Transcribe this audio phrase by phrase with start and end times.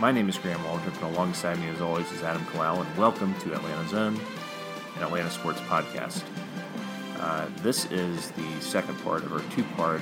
[0.00, 3.38] My name is Graham Waldrop, and alongside me, as always, is Adam Kalal, and welcome
[3.40, 4.18] to Atlanta Zone,
[4.96, 6.22] an Atlanta sports podcast.
[7.18, 10.00] Uh, this is the second part of our two part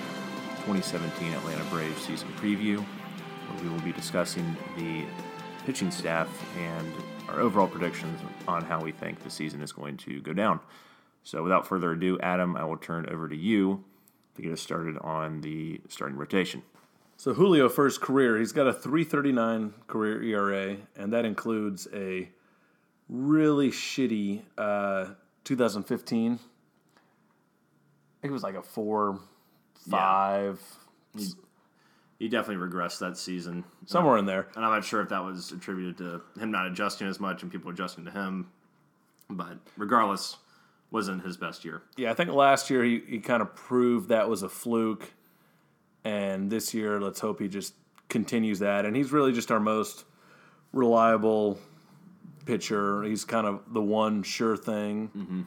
[0.67, 5.05] 2017 Atlanta Braves season preview, where we will be discussing the
[5.67, 6.93] pitching staff and
[7.29, 10.61] our overall predictions on how we think the season is going to go down.
[11.25, 13.83] So, without further ado, Adam, I will turn over to you
[14.37, 16.63] to get us started on the starting rotation.
[17.19, 22.29] So Julio for his career, he's got a 3.39 career ERA, and that includes a
[23.09, 25.07] really shitty uh,
[25.43, 26.33] 2015.
[26.33, 26.37] I
[28.23, 29.19] think it was like a four,
[29.91, 30.61] five,
[32.21, 33.65] He definitely regressed that season.
[33.87, 34.47] somewhere in there.
[34.55, 37.51] And I'm not sure if that was attributed to him not adjusting as much and
[37.51, 38.47] people adjusting to him.
[39.29, 40.37] But regardless,
[40.93, 41.83] wasn't his best year.
[41.97, 45.13] Yeah, I think last year he, he kind of proved that was a fluke,
[46.09, 47.75] and this year let's hope he just
[48.09, 48.85] continues that.
[48.87, 50.05] And he's really just our most
[50.73, 51.59] reliable
[52.47, 53.03] pitcher.
[53.03, 55.47] He's kind of the one sure thing.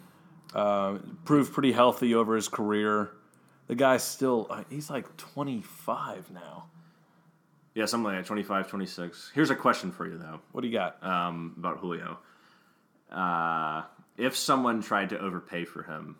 [0.54, 3.12] Uh, proved pretty healthy over his career.
[3.68, 6.66] The guy's still he's like 25 now.
[7.74, 9.32] Yeah, something like that, 25, 26.
[9.34, 11.02] Here's a question for you, though, What do you got?
[11.02, 12.20] um, about Julio.
[13.10, 13.84] Uh,
[14.18, 16.18] if someone tried to overpay for him,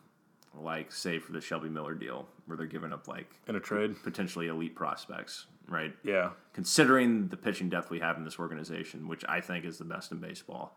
[0.60, 3.96] like, say, for the Shelby Miller deal, where they're giving up, like, In a trade?
[4.04, 5.96] potentially elite prospects, right?
[6.04, 6.32] Yeah.
[6.54, 10.12] considering the pitching depth we have in this organization, which I think is the best
[10.12, 10.76] in baseball,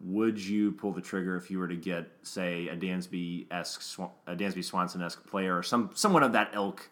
[0.00, 4.36] would you pull the trigger if you were to get, say, a Dansby esque, a
[4.36, 6.88] Dansby Swanson esque player, or some someone of that ilk?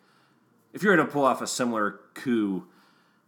[0.72, 2.66] If you were to pull off a similar coup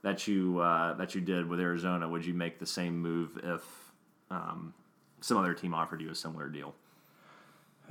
[0.03, 3.63] that you uh, that you did with Arizona, would you make the same move if
[4.33, 4.75] um,
[5.21, 6.75] some other team offered you a similar deal?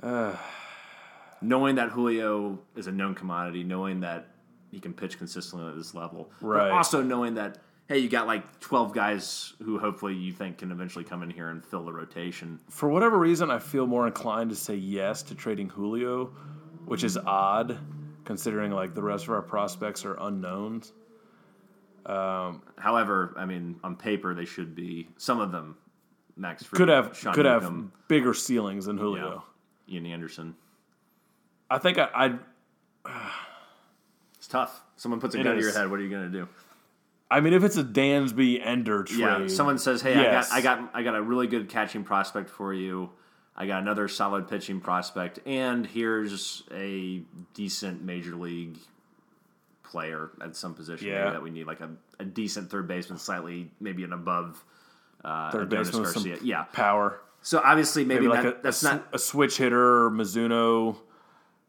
[1.41, 4.27] knowing that Julio is a known commodity, knowing that
[4.71, 6.69] he can pitch consistently at this level, Right.
[6.69, 10.71] but also knowing that hey, you got like twelve guys who hopefully you think can
[10.71, 12.59] eventually come in here and fill the rotation.
[12.69, 16.31] For whatever reason, I feel more inclined to say yes to trading Julio,
[16.85, 17.77] which is odd
[18.25, 20.91] considering like the rest of our prospects are unknowns.
[22.05, 25.77] Um, However, I mean, on paper they should be some of them.
[26.35, 29.43] Max Fried, Could have Sean could have Newcomb, bigger ceilings than Julio.
[29.89, 30.55] Ian Anderson.
[31.69, 32.39] I think I, I'd
[34.37, 34.81] It's tough.
[34.95, 35.89] Someone puts a gun to your head.
[35.89, 36.47] What are you going to do?
[37.29, 39.19] I mean if it's a Dansby Ender trade.
[39.19, 40.51] Yeah, someone says, "Hey, Yes.
[40.51, 43.09] I got I got I got a really good catching prospect for you.
[43.55, 47.23] I got another solid pitching prospect, and here's a
[47.55, 48.77] decent major league
[49.83, 51.31] player at some position Yeah.
[51.31, 54.63] that we need, like a, a decent third baseman, slightly maybe an above
[55.25, 56.37] uh, third Adonis baseman Garcia.
[56.43, 56.63] Yeah.
[56.63, 57.19] power.
[57.41, 59.07] So obviously, maybe, Maybe like that, a, that's a, not.
[59.13, 60.97] a switch hitter, Mizuno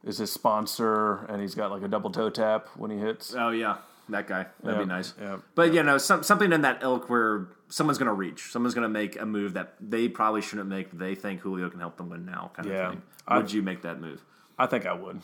[0.04, 3.34] is his sponsor and he's got like a double toe tap when he hits.
[3.36, 3.76] Oh yeah,
[4.08, 4.46] that guy.
[4.62, 5.14] That'd Yeah, be nice.
[5.20, 8.74] yeah, but you know, some, something in that ilk where someone's going to reach, someone's
[8.74, 10.90] going to make a move that they probably shouldn't make.
[10.90, 12.86] They think Julio can help them win now, kind Yeah.
[12.86, 13.02] of thing.
[13.28, 14.24] I- Would you make that move?
[14.58, 15.20] I think I would.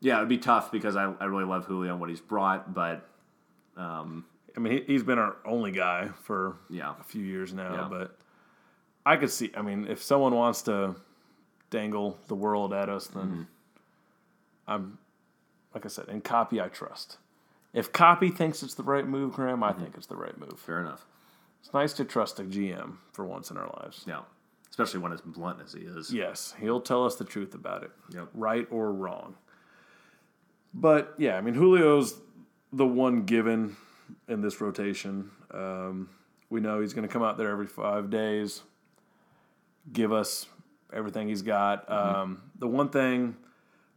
[0.00, 3.08] Yeah, it'd be tough because I, I really love Julio and what he's brought, but
[3.76, 4.24] um,
[4.56, 7.88] I mean, he, he's been our only guy for yeah, a few years now, Yeah.
[7.90, 8.18] but
[9.06, 9.50] I could see.
[9.56, 10.96] I mean, if someone wants to
[11.70, 13.42] dangle the world at us, then Mm-hmm.
[14.68, 14.98] I'm,
[15.74, 17.18] like I said, in Coppy I trust.
[17.72, 19.64] If Coppy thinks it's the right move, Graham, Mm-hmm.
[19.64, 20.58] I think it's the right move.
[20.58, 21.06] fair enough.
[21.62, 24.04] It's nice to trust a GM for once in our lives.
[24.06, 24.20] Yeah,
[24.70, 26.12] especially when as blunt as he is.
[26.12, 28.28] Yes, he'll tell us the truth about it, Yep.
[28.34, 29.34] right or wrong.
[30.74, 32.18] But yeah, I mean, Julio's
[32.72, 33.76] the one given
[34.28, 35.30] in this rotation.
[35.52, 36.08] Um,
[36.50, 38.62] we know he's going to come out there every five days,
[39.92, 40.46] give us
[40.92, 41.90] everything he's got.
[41.90, 43.36] Um, the one thing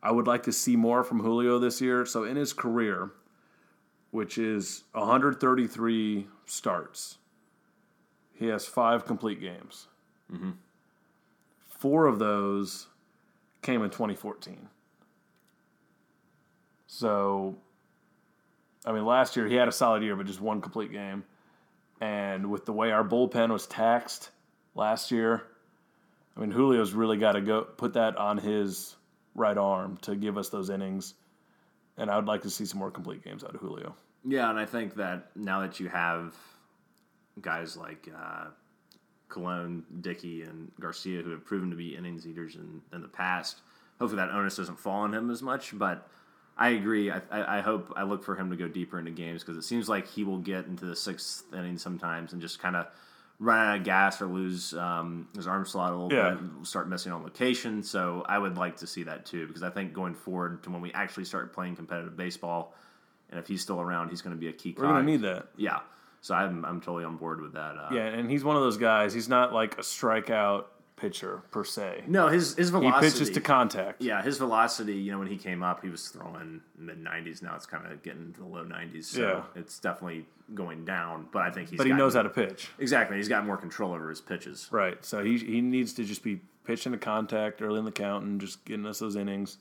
[0.01, 3.11] I would like to see more from Julio this year, so in his career,
[4.11, 7.17] which is 133 starts,
[8.33, 9.87] he has five complete games.
[11.67, 12.87] Four of those
[13.61, 14.67] came in 2014.
[16.87, 17.55] So,
[18.85, 21.23] I mean, last year he had a solid year, but just one complete game.
[22.01, 24.29] And with the way our bullpen was taxed
[24.73, 25.43] last year,
[26.39, 28.95] I mean, Julio's really got to go put that on his
[29.35, 31.15] right arm to give us those innings.
[31.97, 33.93] And I would like to see some more complete games out of Julio.
[34.25, 36.33] Yeah, and I think that now that you have
[37.41, 38.45] guys like uh,
[39.27, 43.59] Colon, Dickey, and Garcia who have proven to be innings eaters in, in the past,
[43.99, 45.77] hopefully that onus doesn't fall on him as much.
[45.77, 46.07] But
[46.57, 47.11] I agree.
[47.11, 49.67] I, I, I hope I look for him to go deeper into games because it
[49.67, 52.87] seems like he will get into the sixth inning sometimes and just kind of
[53.39, 56.31] run out of gas or lose um, his arm slot a little Yeah.
[56.35, 57.81] bit, start missing on location.
[57.83, 60.81] So I would like to see that too because I think going forward to when
[60.81, 62.73] we actually start playing competitive baseball,
[63.29, 64.75] and if he's still around, he's going to be a key.
[64.77, 65.47] We're gonna need that.
[65.55, 65.79] Yeah,
[66.21, 67.77] so I'm I'm totally on board with that.
[67.77, 69.13] Uh, Yeah, and he's one of those guys.
[69.13, 70.65] He's not like a strikeout
[70.99, 72.03] pitcher per se.
[72.07, 73.05] No, his his velocity.
[73.07, 74.01] He pitches to contact.
[74.01, 74.95] Yeah, his velocity.
[74.95, 77.41] You know, when he came up, he was throwing mid nineties.
[77.41, 79.07] Now it's kind of getting to the low nineties.
[79.07, 79.21] So
[79.55, 79.61] Yeah.
[79.61, 81.27] it's definitely going down.
[81.31, 81.77] But I think he's.
[81.77, 82.69] But he gotten- knows how to pitch.
[82.79, 83.17] exactly.
[83.17, 84.67] He's got more control over his pitches.
[84.71, 85.03] Right.
[85.05, 88.39] So he he needs to just be pitching to contact early in the count and
[88.41, 89.57] just getting us those innings.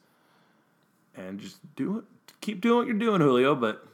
[1.16, 2.04] And just do it.
[2.40, 3.84] Keep doing what you're doing, Julio, but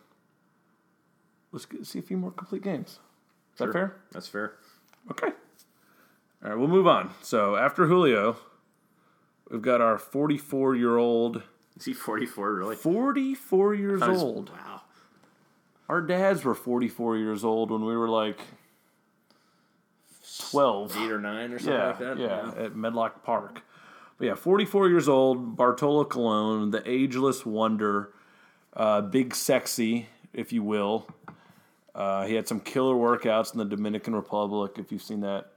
[1.52, 2.98] let's get, see a few more complete games.
[3.54, 3.96] Is that fair?
[4.12, 4.54] That's fair.
[5.10, 5.28] Okay.
[6.44, 7.10] All right, we'll move on.
[7.22, 8.36] So after Julio,
[9.50, 11.42] we've got our 44 year old,
[11.76, 12.52] Is he forty four?
[12.54, 12.76] Really?
[12.76, 14.50] 44 years was- old.
[14.50, 14.82] Wow.
[15.88, 18.38] Our dads were 44 years old when we were like
[20.50, 20.96] 12.
[20.96, 22.18] Eight or nine or something Yeah, like that.
[22.18, 23.62] yeah, at Medlock Park.
[24.18, 28.12] But yeah, 44 years old, Bartolo Colon, the ageless wonder,
[28.74, 31.06] uh, big sexy, if you will.
[31.94, 34.72] Uh, he had some killer workouts in the Dominican Republic.
[34.78, 35.52] If you've seen that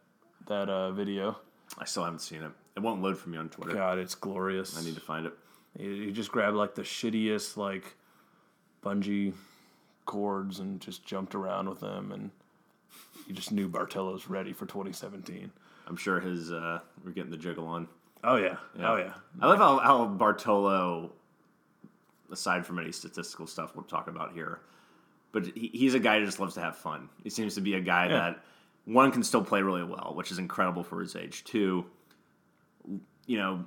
[0.48, 1.38] that uh, video,
[1.78, 2.52] I still haven't seen it.
[2.76, 3.74] It won't load for me on Twitter.
[3.74, 4.78] God, it's glorious.
[4.78, 5.34] I need to find it.
[5.78, 7.96] He, he just grabbed like the shittiest like
[8.84, 9.34] bungee
[10.06, 12.32] cords and just jumped around with them, and
[13.28, 15.52] you just knew Bartolo's ready for 2017.
[15.88, 16.52] I'm sure his.
[16.52, 17.88] Uh, we're getting the jiggle on.
[18.24, 19.14] Oh yeah, oh yeah.
[19.42, 21.12] I love how, how Bartolo,
[22.32, 24.60] aside from any statistical stuff we'll talk about here,
[25.32, 27.10] but he, he's a guy who just loves to have fun.
[27.24, 28.18] He seems to be a guy Yeah.
[28.18, 28.44] that
[28.88, 31.44] one can still play really well, which is incredible for his age.
[31.44, 31.86] Two,
[33.26, 33.66] you know,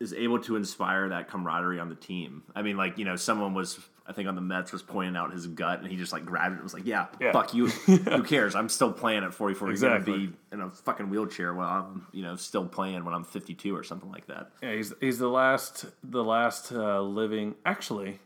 [0.00, 2.42] is able to inspire that camaraderie on the team.
[2.54, 3.78] I mean, like you know, someone was
[4.08, 6.52] I think on the Mets was pointing out his gut, and he just like grabbed
[6.52, 7.32] it and was like, "Yeah, Yeah.
[7.32, 7.66] fuck you.
[7.86, 8.54] Who cares?
[8.54, 9.68] I'm still playing at 44.
[9.68, 10.12] You're Exactly.
[10.12, 13.74] gonna be in a fucking wheelchair while I'm you know still playing when I'm 52
[13.74, 17.54] or something like that." Yeah, he's he's the last the last uh, living.
[17.64, 18.18] Actually,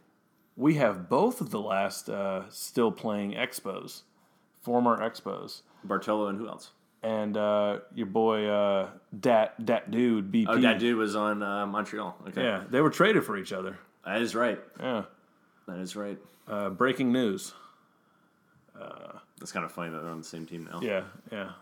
[0.57, 4.03] we have both of the last uh, still playing Expos,
[4.63, 6.71] former Expos, Bartolo and who else?
[7.03, 10.47] and uh, your boy uh, Dat Dat dude BP.
[10.49, 12.15] Oh, that dude was on uh, Montreal.
[12.29, 13.79] Okay, Yeah, they were traded for each other.
[14.05, 14.61] that is right.
[14.79, 15.05] Yeah.
[15.67, 16.19] That is right.
[16.49, 17.55] Uh, breaking news.
[19.39, 20.81] That's kind of funny that they're on the same team now.
[20.83, 21.53] Yeah, yeah.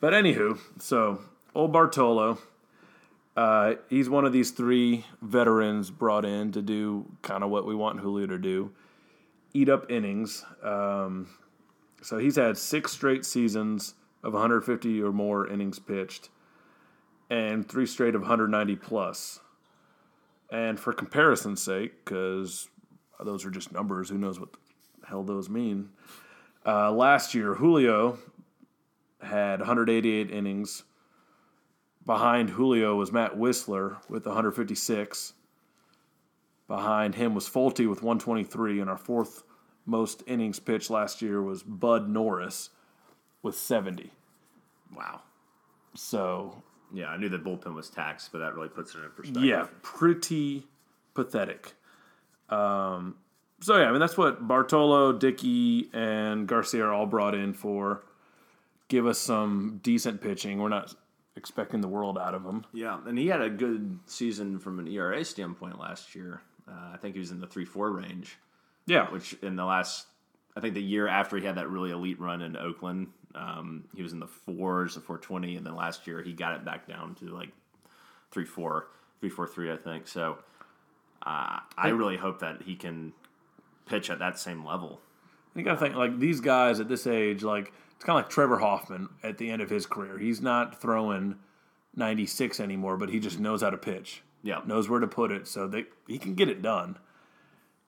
[0.00, 1.20] But anywho, so
[1.54, 2.38] old Bartolo,
[3.36, 7.76] uh, he's one of these three veterans brought in to do kind of what we
[7.76, 8.72] want Julio to do,
[9.52, 10.44] eat up innings.
[10.64, 11.28] Um,
[12.04, 16.28] so he's had six straight seasons of 150 or more innings pitched,
[17.30, 19.40] and three straight of 190 plus.
[20.52, 22.68] And for comparison's sake, because
[23.18, 25.88] those are just numbers, who knows what the hell those mean?
[26.66, 28.18] Uh, last year, Julio
[29.22, 30.84] had 188 innings.
[32.04, 35.32] Behind Julio was Matt Wisler with 156.
[36.68, 39.44] Behind him was Folty with 123, and our fourth
[39.86, 42.70] most innings pitched last year was Bud Norris
[43.42, 44.10] with 70.
[44.96, 45.22] Wow.
[45.94, 49.44] So, Yeah, I knew the bullpen was taxed, but that really puts it in perspective.
[49.44, 50.66] yeah, pretty
[51.14, 51.74] pathetic.
[52.48, 53.16] Um,
[53.60, 58.04] so, yeah, I mean, that's what Bartolo, Dickey, and Garcia are all brought in for.
[58.88, 60.58] Give us some decent pitching.
[60.58, 60.94] We're not
[61.36, 62.64] expecting the world out of them.
[62.72, 66.42] Yeah, and he had a good season from an ERA standpoint last year.
[66.68, 68.36] Uh, I think he was in the three four range,
[68.86, 70.06] Yeah, which in the last,
[70.56, 74.02] I think the year after he had that really elite run in Oakland, um, he
[74.02, 76.86] was in the fours, the four twenty, and then last year he got it back
[76.86, 77.50] down to like
[78.30, 78.88] three four,
[79.20, 80.06] three four three, I think.
[80.06, 80.38] So
[81.24, 83.12] uh, I really hope that he can
[83.86, 85.00] pitch at that same level.
[85.54, 88.30] you got to think like these guys at this age, like it's kind of like
[88.30, 90.18] Trevor Hoffman at the end of his career.
[90.18, 91.36] He's not throwing
[91.96, 94.22] 96 anymore, but he just knows how to pitch.
[94.42, 94.60] Yeah.
[94.66, 96.98] knows where to put it, so they he can get it done.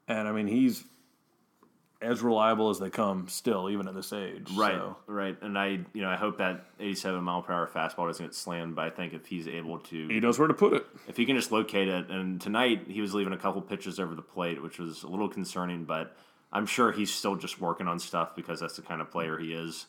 [0.09, 0.85] And I mean, he's
[2.03, 4.49] as reliable as they come still, even at this age.
[4.55, 8.07] Right, So, right, and I, you know, I hope that 87 mile per hour fastball
[8.07, 8.77] doesn't get slammed.
[8.77, 10.87] But I think if he's able to, he knows where to put it.
[11.09, 14.15] if he can just locate it, and tonight he was leaving a couple pitches over
[14.15, 15.85] the plate, which was a little concerning.
[15.85, 16.15] But
[16.53, 19.53] I'm sure he's still just working on stuff because that's the kind of player he
[19.53, 19.87] is.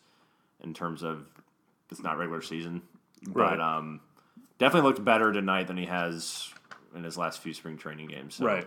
[0.64, 1.28] In terms of,
[1.92, 2.82] it's not regular season,
[3.28, 3.52] Right.
[3.52, 4.00] but um,
[4.58, 6.52] definitely looked better tonight than he has
[6.96, 8.36] in his last few spring training games.
[8.36, 8.66] So Right.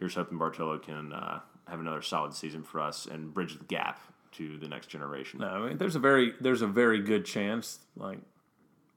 [0.00, 4.00] Here's hoping Bartolo can uh, have another solid season for us and bridge the gap
[4.32, 5.40] to the next generation.
[5.40, 8.18] No, I mean, there's a very there's a very good chance like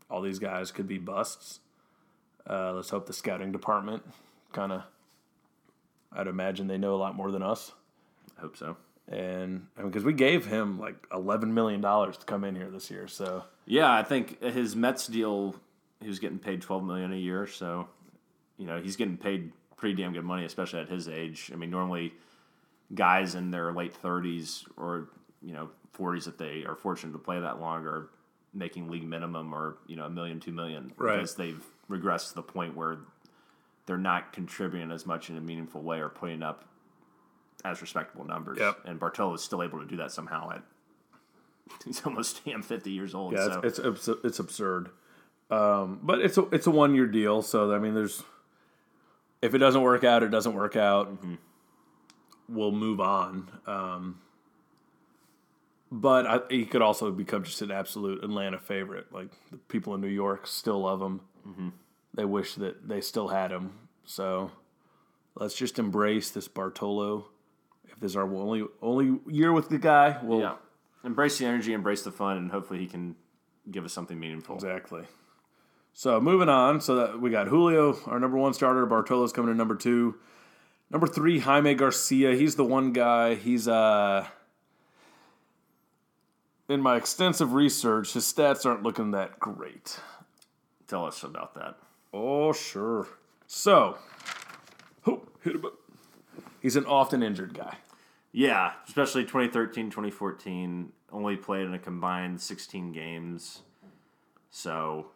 [0.10, 1.60] all these guys could be busts.
[2.50, 4.04] Uh, let's hope the scouting department
[4.52, 4.84] kind of.
[6.12, 7.72] I'd imagine they know a lot more than us,
[8.38, 8.78] I hope so.
[9.08, 12.70] and I mean, because we gave him like eleven million dollars to come in here
[12.70, 15.56] this year, so Yeah, I think his Mets deal,
[16.00, 17.88] he was getting paid twelve million a year, so
[18.58, 19.52] you know he's getting paid
[19.84, 21.52] pretty damn good money, especially at his age.
[21.52, 22.14] I mean, normally
[22.96, 25.10] guys in their late 30s or
[25.42, 28.08] you know 40s if they are fortunate to play that long are
[28.54, 31.18] making league minimum or you know a million, two million Right.
[31.18, 33.00] because they've regressed to the point where
[33.86, 36.64] they're not contributing as much in a meaningful way or putting up
[37.66, 38.60] as respectable numbers.
[38.60, 38.86] Yep.
[38.86, 40.64] And Bartolo is still able to do that somehow at
[41.86, 43.34] he's almost damn 50 years old.
[43.34, 43.62] Yeah, so.
[43.66, 44.92] it's, it's it's it's absurd.
[45.52, 48.24] Um, but it's a it's a one year deal, so I mean, there's
[49.44, 51.16] if it doesn't work out, it doesn't work out.
[52.48, 53.52] We'll move on.
[53.68, 54.22] Um,
[55.92, 59.12] but I, he could also become just an absolute Atlanta favorite.
[59.12, 61.22] Like the people in New York still love him.
[62.14, 63.74] They wish that they still had him.
[64.06, 64.52] So
[65.36, 67.26] let's just embrace this Bartolo.
[67.84, 70.56] If this is our only only year with the guy, we'll yeah.
[71.04, 73.16] Embrace the energy, embrace the fun, and hopefully he can
[73.70, 74.56] give us something meaningful.
[74.56, 75.04] Exactly.
[75.94, 78.86] So moving on, so that we got Julio, our number one starter.
[78.86, 80.16] Bartolo's coming in number two.
[80.90, 82.36] Number three, Jaime Garcia.
[82.36, 83.36] He's the one guy.
[83.36, 84.28] He's uh
[86.68, 90.00] in my extensive research, his stats aren't looking that great.
[90.88, 91.78] Tell us about that.
[92.12, 93.08] Oh sure.
[93.46, 93.98] So,
[95.06, 95.74] oh, hit him up.
[96.60, 97.78] He's an often injured guy.
[98.32, 100.92] Yeah, especially 2013, 2014.
[101.12, 103.62] Only played in a combined 16 games.
[104.50, 105.08] So,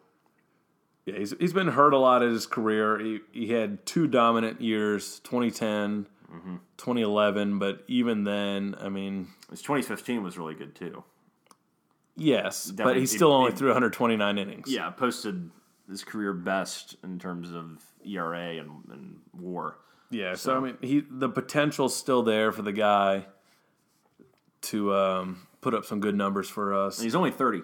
[1.12, 2.98] Yeah, he's, he's been hurt a lot in his career.
[2.98, 6.06] He, he had two dominant years, 2010,
[6.76, 11.04] 2011, but even then, I mean, his 2015 was really good too.
[12.16, 14.70] yes, but Definitely- he still he- only he- threw 129 innings.
[14.70, 15.50] Yeah, posted
[15.88, 19.76] his career best in terms of ERA and, and WAR.
[20.10, 23.26] Yeah, so, I mean, he the potential's still there for the guy
[24.62, 26.98] to um, put up some good numbers for us.
[26.98, 27.62] And he's only 30.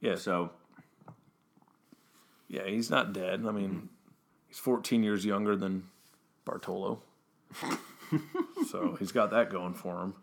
[0.00, 0.50] Yeah, So,
[2.48, 3.44] yeah, he's not dead.
[3.46, 3.88] I mean,
[4.48, 5.84] he's 14 years younger than
[6.44, 7.02] Bartolo,
[8.70, 10.14] so he's got that going for him.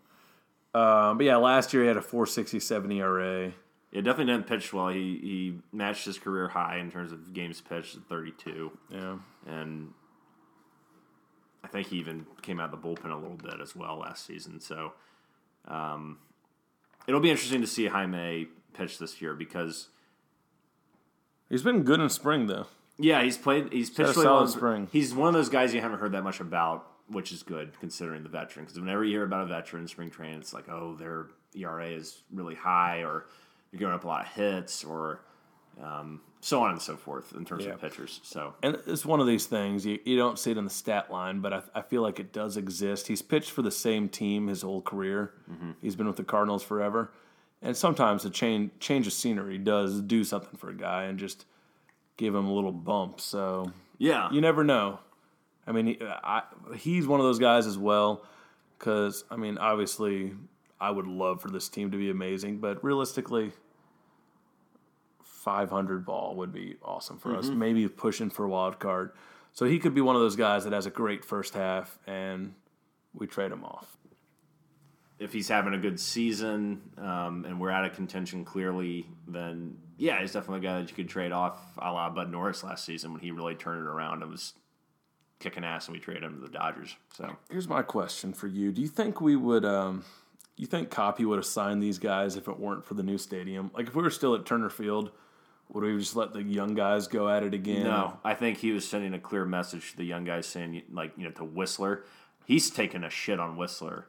[0.74, 3.52] Um, but yeah, last year he had a 4.67 ERA.
[3.92, 4.88] yeah, definitely didn't pitch well.
[4.88, 8.72] He, he matched his career high in terms of games pitched at 32.
[8.90, 9.92] Yeah, and
[11.62, 14.26] I think he even came out of the bullpen a little bit as well last
[14.26, 14.60] season.
[14.60, 14.92] So
[15.68, 16.18] um,
[17.06, 19.88] it'll be interesting to see Jaime pitch this year because
[21.48, 22.66] he's been good in spring though.
[22.98, 23.72] yeah, he's played.
[23.72, 24.48] He's pitched really solid well.
[24.48, 24.88] spring.
[24.92, 28.22] He's one of those guys you haven't heard that much about, which is good considering
[28.22, 28.64] the veteran.
[28.64, 31.88] Because whenever you hear about a veteran in spring training, it's like, oh, their ERA
[31.88, 33.26] is really high, or
[33.72, 35.20] you're giving up a lot of hits, or
[35.82, 37.72] um, so on and so forth in terms Yeah.
[37.72, 38.20] of pitchers.
[38.22, 41.10] So And it's one of these things you, you don't see it in the stat
[41.10, 43.08] line, but I, I feel like it does exist.
[43.08, 45.32] He's pitched for the same team his whole career.
[45.82, 47.10] He's been with the Cardinals forever,
[47.62, 51.46] and sometimes a change change of scenery does do something for a guy and just
[52.16, 53.20] give him a little bump.
[53.20, 55.00] So yeah, you never know.
[55.66, 56.42] I mean, he, I,
[56.76, 58.24] he's one of those guys as well.
[58.78, 60.34] Because I mean, obviously,
[60.80, 63.52] I would love for this team to be amazing, but realistically,
[65.22, 67.46] 500 ball would be awesome for us.
[67.46, 67.58] Mm-hmm.
[67.58, 69.12] Maybe pushing for a wild card.
[69.52, 72.54] So he could be one of those guys that has a great first half, and
[73.14, 73.96] we trade him off.
[75.18, 80.20] If he's having a good season um, and we're out of contention clearly, then yeah,
[80.20, 83.12] he's definitely a guy that you could trade off a la Bud Norris last season
[83.12, 84.54] when he really turned it around and was
[85.38, 86.96] kicking ass and we traded him to the Dodgers.
[87.14, 89.64] So Here's my question for you: Do you think we would?
[89.64, 90.04] Um,
[90.56, 93.70] you think Coppy would have signed these guys if it weren't for the new stadium?
[93.74, 95.10] Like if we were still at Turner Field,
[95.68, 97.84] would we just let the young guys go at it again?
[97.84, 101.12] no, I think he was sending a clear message to the young guys saying like
[101.16, 102.02] you know to Wisler,
[102.46, 104.04] he's taking a shit on Wisler.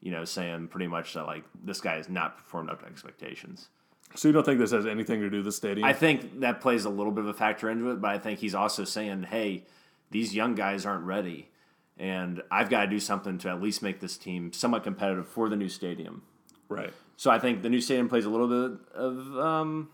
[0.00, 3.68] You know, saying pretty much that like this guy has not performed up to expectations.
[4.14, 5.84] So you don't think this has anything to do with the stadium?
[5.84, 8.38] I think that plays a little bit of a factor into it, but I think
[8.38, 9.66] he's also saying, hey,
[10.10, 11.50] these young guys aren't ready.
[11.98, 15.48] And I've got to do something to at least make this team somewhat competitive for
[15.48, 16.22] the new stadium.
[16.68, 16.92] right.
[17.16, 19.88] So I think the new stadium plays a little bit of, um,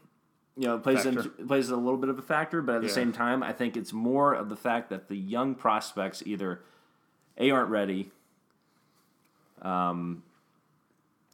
[0.58, 2.60] you know, plays into, plays a little bit of a factor.
[2.60, 2.92] But at the Yeah.
[2.92, 6.60] same time, I think it's more of the fact that the young prospects either
[7.38, 8.10] a aren't ready,
[9.64, 10.22] um,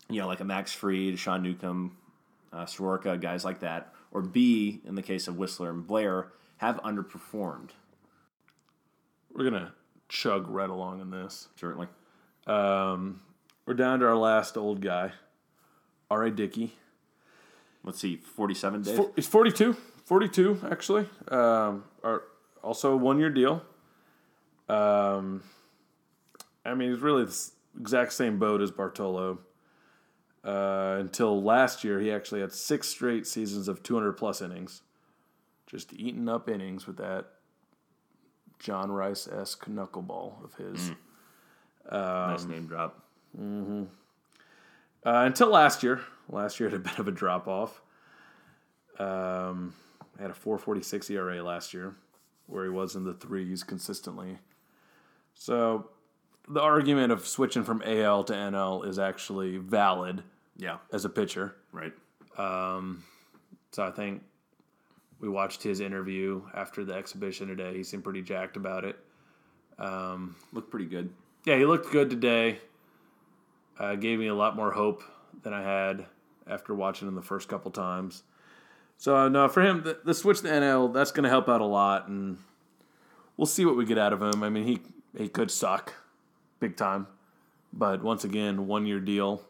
[0.08, 1.96] you know, like a Max Fried, Sean Newcomb,
[2.52, 6.76] uh, Soroka, guys like that, or B, in the case of Wisler and Blair, have
[6.82, 7.70] underperformed.
[9.34, 9.72] We're gonna
[10.08, 11.48] chug right along in this.
[11.56, 11.88] Certainly.
[12.46, 13.20] Um,
[13.66, 15.12] we're down to our last old guy,
[16.10, 16.30] R.A.
[16.30, 16.74] Dickey.
[17.84, 18.96] Let's see, forty-seven days.
[18.96, 19.74] Four, he's 42.
[20.04, 21.08] 42, actually.
[21.28, 22.24] Um, are
[22.64, 23.62] also a one year deal.
[24.68, 25.42] Um,
[26.64, 29.38] I mean, he's really the s- exact same boat as Bartolo.
[30.42, 34.82] Uh, until last year, he actually had six straight seasons of 200 plus innings.
[35.66, 37.26] Just eating up innings with that
[38.58, 40.90] John Rice esque knuckleball of his.
[42.30, 43.04] nice name drop.
[45.04, 47.80] Uh, until last year, last year had a bit of a drop off.
[48.98, 49.74] Um,
[50.18, 51.94] had a 4.46 ERA last year,
[52.46, 54.38] where he was in the threes consistently.
[55.34, 55.88] So
[56.48, 60.22] the argument of switching from AL to NL is actually valid
[60.56, 61.56] Yeah, as a pitcher.
[61.72, 61.92] right.
[63.72, 64.22] So I think
[65.20, 67.76] we watched his interview after the exhibition today.
[67.76, 68.98] He seemed pretty jacked about it.
[70.52, 71.10] Looked pretty good.
[71.44, 72.58] Yeah, he looked good today.
[73.78, 75.02] Uh, gave me a lot more hope
[75.42, 76.06] than I had
[76.46, 78.24] after watching him the first couple times.
[78.98, 81.60] So uh, no, for him, the, the switch to NL that's going to help out
[81.62, 82.36] a lot, and
[83.38, 84.42] we'll see what we get out of him.
[84.42, 84.80] I mean, he
[85.16, 85.94] he could suck
[86.60, 87.06] big time,
[87.72, 89.42] but once again, one year deal.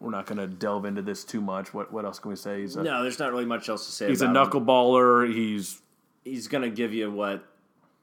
[0.00, 1.72] We're not going to delve into this too much.
[1.72, 2.62] What what else can we say?
[2.62, 4.08] He's a, No, there's not really much else to say.
[4.08, 4.66] he's a about him.
[4.66, 5.32] knuckleballer.
[5.32, 5.80] He's
[6.24, 7.44] He's gonna give you what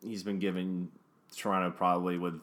[0.01, 0.89] he's been giving
[1.35, 2.41] Toronto, probably with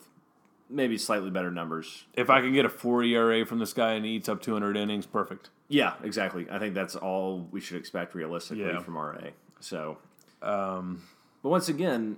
[0.68, 2.04] maybe slightly better numbers.
[2.14, 4.76] if I can get a four ERA from this guy and he eats up 200
[4.76, 5.48] innings, perfect.
[5.68, 6.46] Yeah, exactly.
[6.50, 8.80] I think that's all we should expect realistically Yeah.
[8.80, 9.30] from RA.
[9.60, 9.98] So,
[10.42, 11.02] um,
[11.42, 12.16] but once again,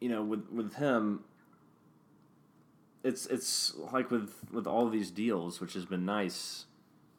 [0.00, 1.24] you know, with with him,
[3.06, 6.66] it's it's like with with all of these deals, which has been nice.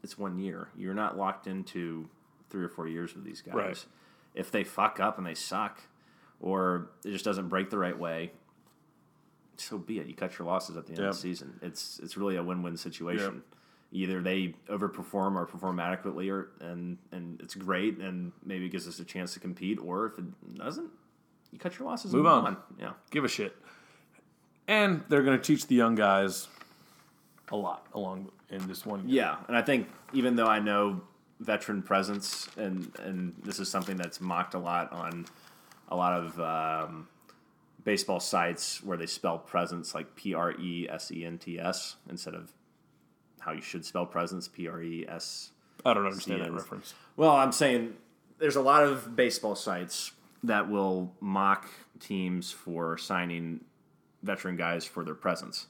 [0.03, 0.69] It's one year.
[0.77, 2.09] You're not locked into
[2.49, 3.55] three or four years with these guys.
[3.55, 3.85] Right.
[4.35, 5.81] If they fuck up and they suck,
[6.39, 8.31] or it just doesn't break the right way,
[9.57, 10.07] so be it.
[10.07, 11.09] You cut your losses at the end Yep.
[11.09, 11.59] of the season.
[11.61, 13.43] It's it's really a win win situation.
[13.91, 18.87] Either they overperform or perform adequately, or and and it's great, and maybe it gives
[18.87, 19.79] us a chance to compete.
[19.79, 20.89] Or if it doesn't,
[21.51, 22.13] you cut your losses.
[22.13, 22.57] Move and on.
[22.79, 23.55] Yeah, give a shit.
[24.67, 26.47] And they're going to teach the young guys
[27.49, 29.07] a lot along in this one.
[29.07, 29.23] year.
[29.23, 29.35] yeah.
[29.47, 31.01] And I think even though I know
[31.39, 35.25] veteran presence, and and this is something that's mocked a lot on
[35.89, 37.07] a lot of um,
[37.83, 41.95] baseball sites where they spell presence like P R E S E N T S
[42.09, 42.51] instead of
[43.39, 45.51] how you should spell presence P R E S.
[45.85, 46.93] I don't understand that reference.
[47.15, 47.93] Well, I'm saying
[48.39, 50.11] there's a lot of baseball sites
[50.43, 53.61] that will mock teams for signing
[54.27, 55.65] veteran guys for their presence.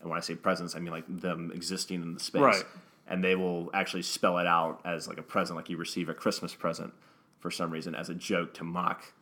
[0.00, 2.42] And when I say presence, I mean like them existing in the space.
[2.42, 2.64] Right.
[3.06, 6.14] And they will actually spell it out as like a present, like you receive a
[6.14, 6.92] Christmas present
[7.40, 9.14] for some reason as a joke to mock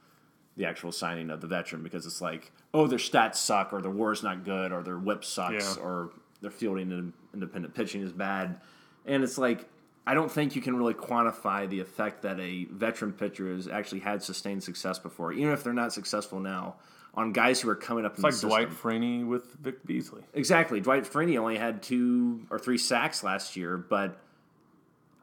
[0.57, 3.91] the actual signing of the veteran because it's like, oh, their stats suck, or their
[3.91, 5.83] war is not good, or their whip sucks, Yeah.
[5.83, 8.59] or their fielding and independent pitching is bad.
[9.05, 9.69] And it's like,
[10.07, 14.01] I don't think you can really quantify the effect that a veteran pitcher has actually
[14.01, 16.77] had sustained success before, even if they're not successful now,
[17.17, 18.69] on guys who are coming up in It's like.
[18.69, 20.23] Dwight Freeney with Vic Beasley.
[20.35, 20.81] Exactly.
[20.81, 24.21] Dwight Freeney only had two or three sacks last year, but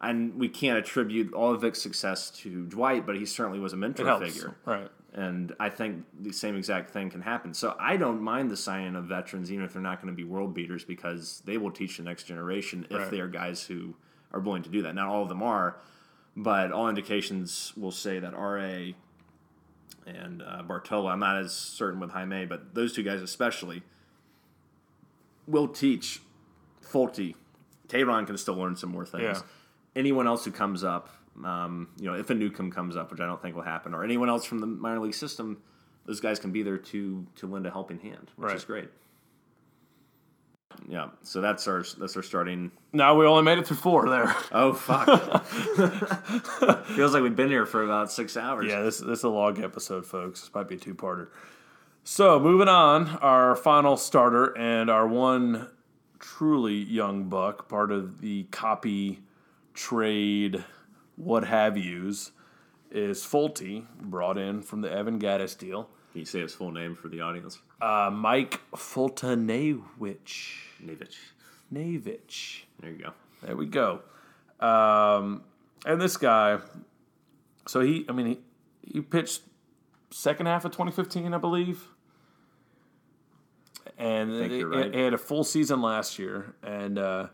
[0.02, 3.78] and we can't attribute all of Vic's success to Dwight, but he certainly was a
[3.78, 4.56] mentor figure.
[4.66, 4.90] Right.
[5.14, 7.54] And I think the same exact thing can happen.
[7.54, 10.24] So I don't mind the signing of veterans, even if they're not going to be
[10.24, 13.12] world beaters, because they will teach the next generation if Right.
[13.12, 13.94] they are guys who
[14.34, 14.96] are willing to do that.
[14.96, 15.78] Not all of them are,
[16.36, 18.94] but all indications will say that RA
[20.06, 23.84] and uh, Bartolo, I'm not as certain with Jaime, but those two guys especially
[25.48, 26.22] will teach
[26.82, 27.36] Folty.
[27.88, 29.24] Teheran can still learn some more things.
[29.24, 29.42] Yeah.
[29.96, 31.10] Anyone else who comes up,
[31.44, 34.04] um, you know, if a Newcomb comes up, which I don't think will happen, or
[34.04, 35.62] anyone else from the minor league system,
[36.06, 38.56] those guys can be there to to lend a helping hand, which Right.
[38.56, 38.90] is great.
[40.88, 42.72] Yeah, so that's our that's our starting.
[42.92, 44.36] Now we only made it through four there.
[44.52, 45.46] Oh fuck!
[46.96, 48.68] Feels like we've been here for about six hours.
[48.68, 50.42] yeah, this, this is a long episode, folks.
[50.42, 51.30] This might be a two parter.
[52.04, 55.70] So, moving on, our final starter and our one
[56.20, 59.20] truly young buck, part of the Coppy
[59.74, 60.64] trade,
[61.16, 62.32] what have yous,
[62.92, 65.90] is Folty, brought in from the Evan Gattis deal.
[66.12, 67.60] Can you say his full name for the audience?
[67.84, 69.82] Uh, Mike Foltynewicz.
[70.82, 71.18] Nevich.
[71.70, 72.66] Navich.
[72.80, 73.14] There you go.
[73.42, 74.00] There we go.
[74.62, 75.44] Um,
[75.86, 76.60] and this guy,
[77.68, 78.40] so he, I mean, he,
[78.94, 79.42] he pitched
[80.12, 81.90] second half of 2015, I believe.
[83.98, 84.94] And think he, right.
[84.94, 86.56] he had a full season last year.
[86.64, 87.28] And, uh,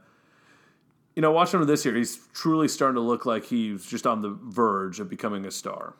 [1.16, 4.24] you know, watching him this year, he's truly starting to look like he's just on
[4.24, 5.94] the verge of becoming a star.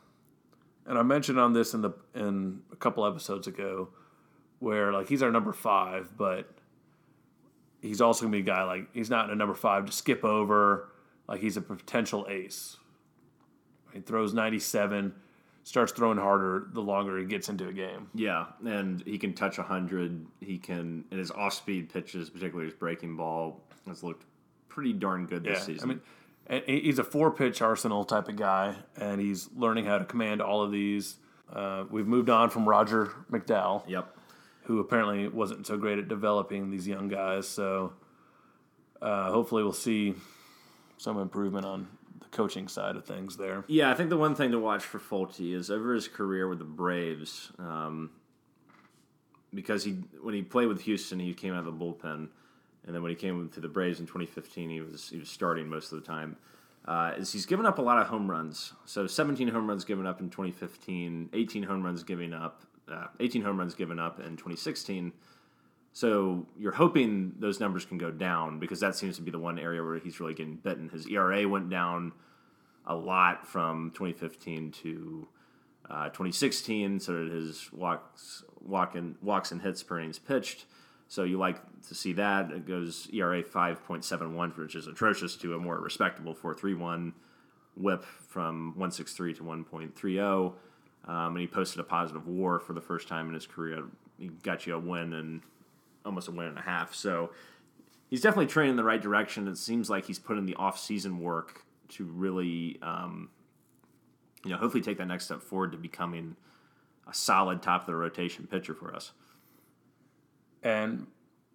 [0.86, 3.90] And I mentioned on this in the in a couple episodes ago,
[4.60, 6.48] where like he's our number five, but
[7.82, 10.88] he's also gonna be a guy like he's not a number five to skip over.
[11.28, 12.76] Like he's a potential ace.
[13.92, 15.14] He throws ninety seven,
[15.64, 18.08] starts throwing harder the longer he gets into a game.
[18.14, 20.26] Yeah, and he can touch 100.
[20.40, 24.24] He can, and his off speed pitches, particularly his breaking ball, has looked
[24.68, 25.90] pretty darn good this Yeah, season.
[25.90, 26.00] I mean,
[26.46, 30.40] and he's a four pitch arsenal type of guy, and he's learning how to command
[30.40, 31.16] all of these.
[31.52, 34.16] Uh, we've moved on from Roger McDowell, Yep.
[34.70, 37.48] Who apparently wasn't so great at developing these young guys.
[37.48, 37.92] So
[39.02, 40.14] uh, hopefully we'll see
[40.96, 41.88] some improvement on
[42.20, 43.64] the coaching side of things there.
[43.66, 46.60] Yeah, I think the one thing to watch for Folty is over his career with
[46.60, 48.10] the Braves, um,
[49.52, 52.28] because he when he played with Houston, he came out of the bullpen,
[52.86, 55.66] and then when he came to the Braves in 2015, he was he was starting
[55.68, 56.36] most of the time.
[56.84, 58.72] Uh, is he's given up a lot of home runs.
[58.84, 63.42] So 17 home runs given up in 2015, 18 home runs giving up, uh, 18
[63.42, 65.12] home runs given up in 2016.
[65.92, 69.58] So you're hoping those numbers can go down because that seems to be the one
[69.58, 70.88] area where he's really getting bitten.
[70.88, 72.12] His ERA went down
[72.86, 75.28] a lot from 2015 to
[75.90, 77.00] uh, 2016.
[77.00, 80.66] So did his walks, walk walks and hits per innings pitched.
[81.08, 82.52] So you like to see that.
[82.52, 87.12] It goes ERA 5.71, which is atrocious, to a more respectable 4.31.
[87.76, 90.52] Whip from 1.63 to 1.30.
[91.06, 93.84] Um, and he posted a positive WAR for the first time in his career.
[94.18, 95.40] He got you a win and
[96.04, 96.94] almost a win and a half.
[96.94, 97.30] So
[98.08, 99.48] he's definitely trending in the right direction.
[99.48, 103.30] It seems like he's put in the off-season work to really, um,
[104.44, 106.36] you know, hopefully take that next step forward to becoming
[107.08, 109.12] a solid top of the rotation pitcher for us.
[110.62, 111.06] And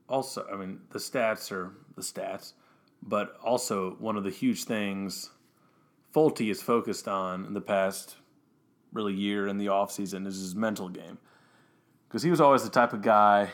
[0.09, 2.53] also, I mean, the stats are the stats,
[3.03, 5.29] but also one of the huge things
[6.15, 8.15] Folty is focused on in the past
[8.95, 11.19] really year in the offseason is his mental game.
[12.07, 13.49] Because he was always the type of guy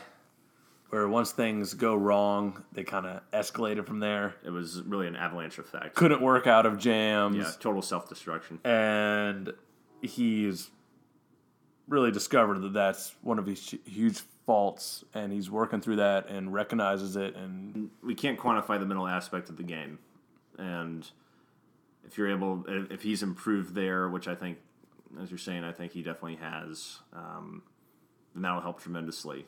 [0.90, 4.34] where once things go wrong, they kind of escalated from there.
[4.44, 5.94] It was really an avalanche effect.
[5.94, 7.36] Couldn't work out of jams.
[7.36, 8.60] Yeah, total self-destruction.
[8.64, 9.52] and
[10.02, 10.70] he's
[11.88, 16.52] really discovered that that's one of his huge faults, and he's working through that and
[16.52, 17.34] recognizes it.
[17.36, 19.98] And we can't quantify the mental aspect of the game,
[20.58, 21.08] and
[22.04, 24.58] if you're able, if he's improved there, which I think,
[25.20, 27.62] as you're saying, I think he definitely has, um,
[28.34, 29.46] then that'll help tremendously.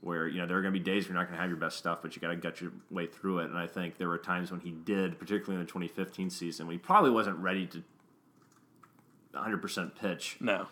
[0.00, 1.56] Where you know there are going to be days you're not going to have your
[1.58, 3.46] best stuff, but you got to get your way through it.
[3.46, 6.74] And I think there were times when he did, particularly in the 2015 season, when
[6.74, 7.82] he probably wasn't ready to
[9.34, 10.66] 100% pitch no,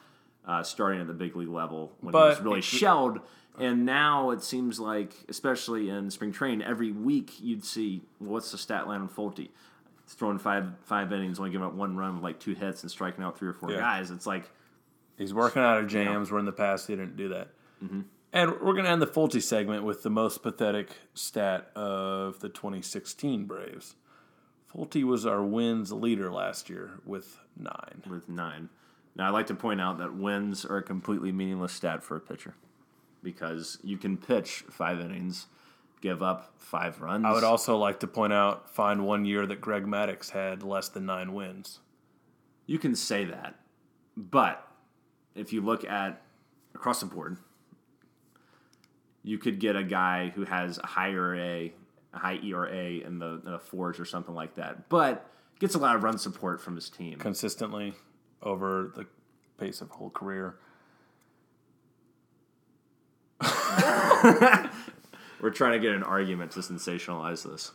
[0.47, 3.21] uh, starting at the big league level when But he was really it- shelled.
[3.59, 8.51] And now it seems like, especially in spring training, every week you'd see well, what's
[8.51, 9.51] the stat line on Folty?
[10.15, 13.25] Throwing five five innings, only giving up one run with like two hits and striking
[13.25, 13.79] out three or four Yeah.
[13.81, 14.11] guys.
[14.11, 14.51] It's like
[15.17, 16.31] he's working out of jams.
[16.31, 17.49] Where in the past he didn't do that.
[17.83, 18.01] Mm-hmm.
[18.35, 22.49] And we're going to end the Folty segment with the most pathetic stat of the
[22.49, 23.95] 2016 Braves.
[24.75, 28.03] Folty was our wins leader last year with nine.
[28.09, 28.71] with nine.
[29.15, 32.21] Now I'd like to point out that wins are a completely meaningless stat for a
[32.21, 32.55] pitcher
[33.23, 35.47] because you can pitch five innings,
[36.03, 37.25] give up five runs.
[37.25, 40.89] I would also like to point out, find one year that Greg Maddux had less
[40.89, 41.79] than nine wins.
[42.67, 43.55] You can say that,
[44.17, 44.69] but
[45.35, 46.21] if you look at
[46.75, 47.39] across the board,
[49.23, 51.73] you could get a guy who has a higher A,
[52.13, 55.79] a high ERA in the, in the fours or something like that, but gets a
[55.79, 57.19] lot of run support from his team.
[57.19, 57.95] consistently
[58.43, 59.07] over the
[59.57, 60.57] pace of a whole career.
[65.43, 67.73] We're trying to get an argument to sensationalize this.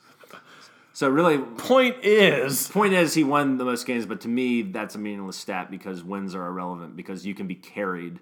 [0.94, 4.96] So really, Point is, point is he won the most games, but to me that's
[4.96, 8.20] a meaningless stat because wins are irrelevant because you can be carried.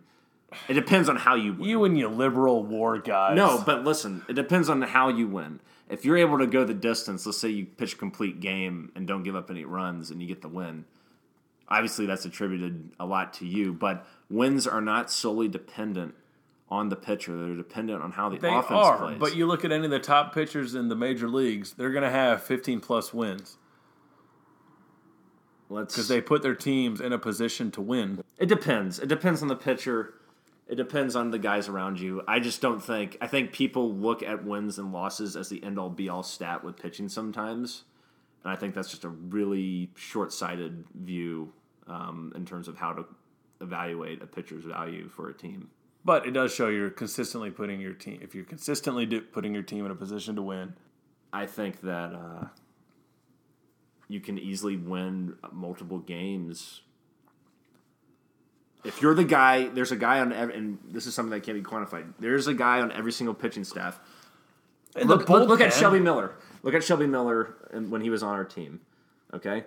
[0.67, 1.69] It depends on how you win.
[1.69, 3.35] you and your liberal war guys.
[3.37, 5.61] No, but listen, it depends on how you win.
[5.89, 9.07] If you're able to go the distance, let's say you pitch a complete game and
[9.07, 10.85] don't give up any runs and you get the win.
[11.69, 16.15] Obviously, that's attributed a lot to you, but wins are not solely dependent
[16.69, 17.37] on the pitcher.
[17.37, 18.97] They're dependent on how the they offense are.
[18.97, 19.17] plays.
[19.19, 22.03] But you look at any of the top pitchers in the major leagues; they're going
[22.03, 23.57] to have 15 plus wins
[25.69, 28.23] Let's, because they put their teams in a position to win.
[28.37, 28.99] It depends.
[28.99, 30.15] It depends on the pitcher.
[30.67, 32.23] It depends on the guys around you.
[32.27, 33.17] I just don't think.
[33.21, 36.63] I think people look at wins and losses as the end all be all stat
[36.63, 37.83] with pitching sometimes,
[38.43, 41.51] and I think that's just a really short sighted view
[41.87, 43.05] um, in terms of how to
[43.61, 45.69] evaluate a pitcher's value for a team.
[46.05, 48.19] But it does show you're consistently putting your team.
[48.21, 50.75] If you're consistently do, putting your team in a position to win,
[51.33, 52.45] I think that uh,
[54.07, 56.81] you can easily win multiple games.
[58.83, 61.57] If you're the guy, there's a guy on, every, and this is something that can't
[61.57, 62.13] be quantified.
[62.19, 63.99] There's a guy on every single pitching staff.
[64.95, 66.35] Look, look, look at Shelby Miller.
[66.61, 68.79] Look at Shelby Miller when he was on our team.
[69.33, 69.65] Okay,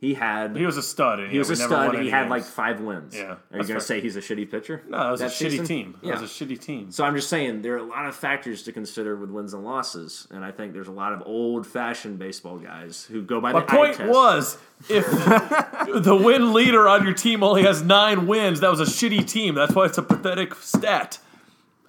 [0.00, 1.18] He had He was a stud.
[1.18, 1.94] And he was a stud.
[1.96, 3.16] and He had like five wins.
[3.16, 3.76] Yeah, Are you that's going fair.
[3.78, 4.82] to say he's a shitty pitcher?
[4.88, 5.98] No, it was that a shitty team.
[6.02, 6.10] Yeah.
[6.16, 6.92] It was a shitty team.
[6.92, 9.64] So I'm just saying there are a lot of factors to consider with wins and
[9.64, 13.60] losses, and I think there's a lot of old-fashioned baseball guys who go by My
[13.60, 14.56] the point was,
[14.88, 19.26] if the win leader on your team only has nine wins, that was a shitty
[19.28, 19.56] team.
[19.56, 21.18] That's why it's a pathetic stat.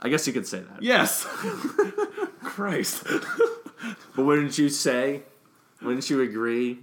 [0.02, 0.82] I guess you could say that.
[0.82, 1.26] Yes.
[2.44, 3.04] Christ.
[4.16, 5.24] But wouldn't you say?
[5.82, 6.80] Wouldn't you agree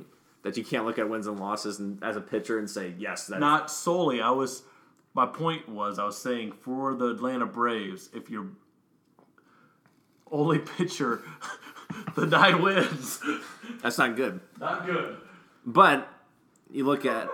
[0.46, 3.26] that you can't look at wins and losses and, as a pitcher and say yes?
[3.26, 4.20] That's, Not solely.
[4.20, 4.62] I was.
[5.12, 8.46] My point was, I was saying for the Atlanta Braves, if your
[10.30, 11.22] only pitcher,
[12.14, 13.20] the nine wins,
[13.82, 14.40] that's not good.
[14.60, 15.16] not good.
[15.64, 16.08] But
[16.70, 17.28] you look at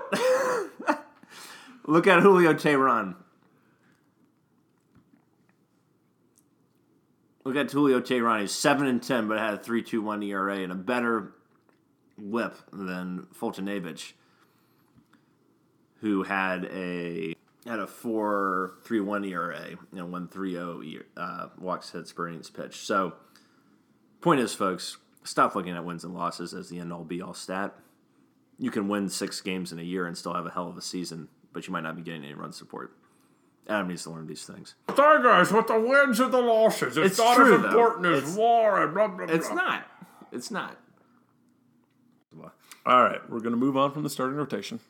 [1.87, 3.17] look at Julio Teheran.
[7.45, 8.41] Look at Julio Teheran.
[8.41, 11.35] He's seven and ten, but had a three two one ERA and a better
[12.23, 14.13] WHIP than Fultonavich,
[16.01, 17.35] who had a
[17.67, 20.83] had a four three one ERA and one three zero
[21.17, 22.77] uh, walks hits per innings pitch.
[22.79, 23.15] So,
[24.21, 27.35] point is, folks, stop looking at wins and losses as the end all be all
[27.35, 27.75] stat
[28.59, 30.83] you can win six games in a year and still have a hell of a
[30.83, 32.97] season, but you might not be getting any run support.
[33.69, 34.77] Adam needs to learn these things.
[34.95, 37.69] Sorry, guys, with the wins and the losses, it's, It's not true, as though.
[37.69, 39.35] important as It's- war and blah, blah, blah.
[39.35, 39.87] It's not.
[40.31, 40.77] It's not.
[42.85, 44.81] All right, we're going to move on from the starting rotation.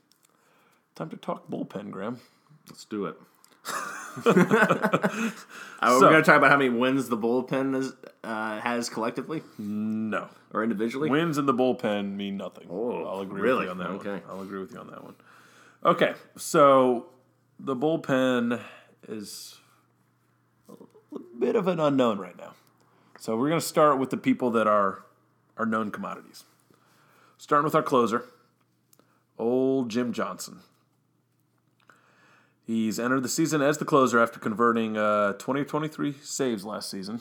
[0.95, 2.21] Time to talk bullpen, Graham.
[2.69, 3.17] Let's do it.
[4.27, 7.93] Are we So- going to talk about how many wins the bullpen is,
[8.25, 10.29] uh, has collectively No.
[10.53, 11.11] or individually?
[11.11, 12.67] Wins in the bullpen mean nothing.
[12.71, 13.67] Oh, I'll agree really?
[13.67, 13.97] with you on that one.
[13.99, 14.23] Okay.
[14.29, 15.15] I'll agree with you on that one.
[15.85, 17.07] Okay, so
[17.59, 18.61] the bullpen
[19.09, 19.59] is
[20.69, 20.75] a
[21.39, 22.55] bit of an unknown right now.
[23.19, 25.05] So we're going to start with the people that are
[25.57, 26.45] are known commodities.
[27.43, 28.23] Starting with our closer,
[29.37, 30.61] old Jim Johnson.
[32.65, 37.21] He's entered the season as the closer after converting uh, 2023 saves last season.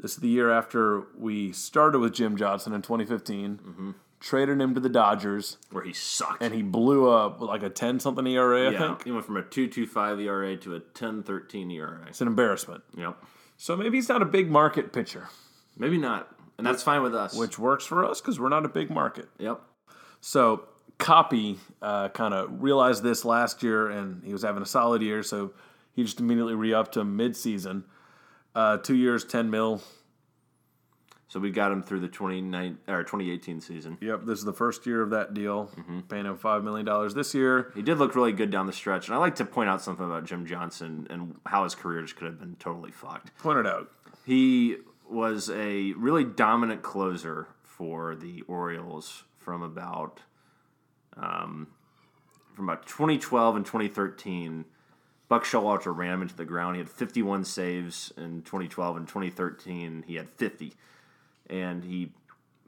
[0.00, 4.80] This is the year after we started with Jim Johnson in 2015, traded him to
[4.80, 6.42] the Dodgers, Where he sucked.
[6.42, 9.04] and he blew up like a 10 something ERA, I think.
[9.04, 12.06] he went from a 2.25 ERA to a 10.13 ERA.
[12.08, 12.82] It's an embarrassment.
[12.96, 13.22] Yep.
[13.58, 15.28] So maybe he's not a big market pitcher,
[15.76, 17.34] Maybe not, and that's fine with us.
[17.34, 19.28] which works for us because we're not a big market.
[19.38, 19.60] yep.
[20.20, 20.64] So
[20.98, 25.22] Coppy uh, kind of realized this last year, and he was having a solid year,
[25.22, 25.52] so
[25.94, 27.84] he just immediately re-upped him mid-season.
[28.54, 29.80] Uh, two years, 10 mil.
[31.28, 33.98] So we got him through the 29 or 2018 season.
[34.00, 35.70] Yep, this is the first year of that deal.
[36.08, 37.70] Paying him $5 million this year.
[37.74, 40.04] He did look really good down the stretch, and I like to point out something
[40.06, 43.36] about Jim Johnson and how his career just could have been totally fucked.
[43.38, 43.90] Point it out.
[44.24, 44.76] He
[45.10, 50.20] was a really dominant closer for the Orioles from about
[51.16, 51.68] um,
[52.54, 54.64] from about 2012 and 2013.
[55.28, 56.76] Buck Showalter ran him into the ground.
[56.76, 60.04] He had 51 saves in 2012 and 2013.
[60.06, 60.72] He had 50,
[61.50, 62.12] and he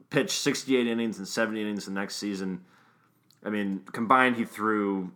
[0.09, 2.61] pitched 68 innings and 70 innings the next season.
[3.43, 5.11] I mean, combined, he threw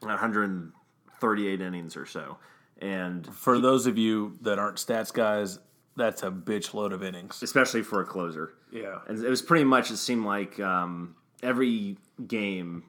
[0.00, 2.38] 138 innings or so.
[2.80, 5.58] And For those of you that aren't stats guys,
[5.96, 7.42] that's a bitch load of innings.
[7.42, 8.54] especially for a closer.
[8.72, 8.98] Yeah.
[9.06, 12.84] And it was pretty much, it seemed like um, every game,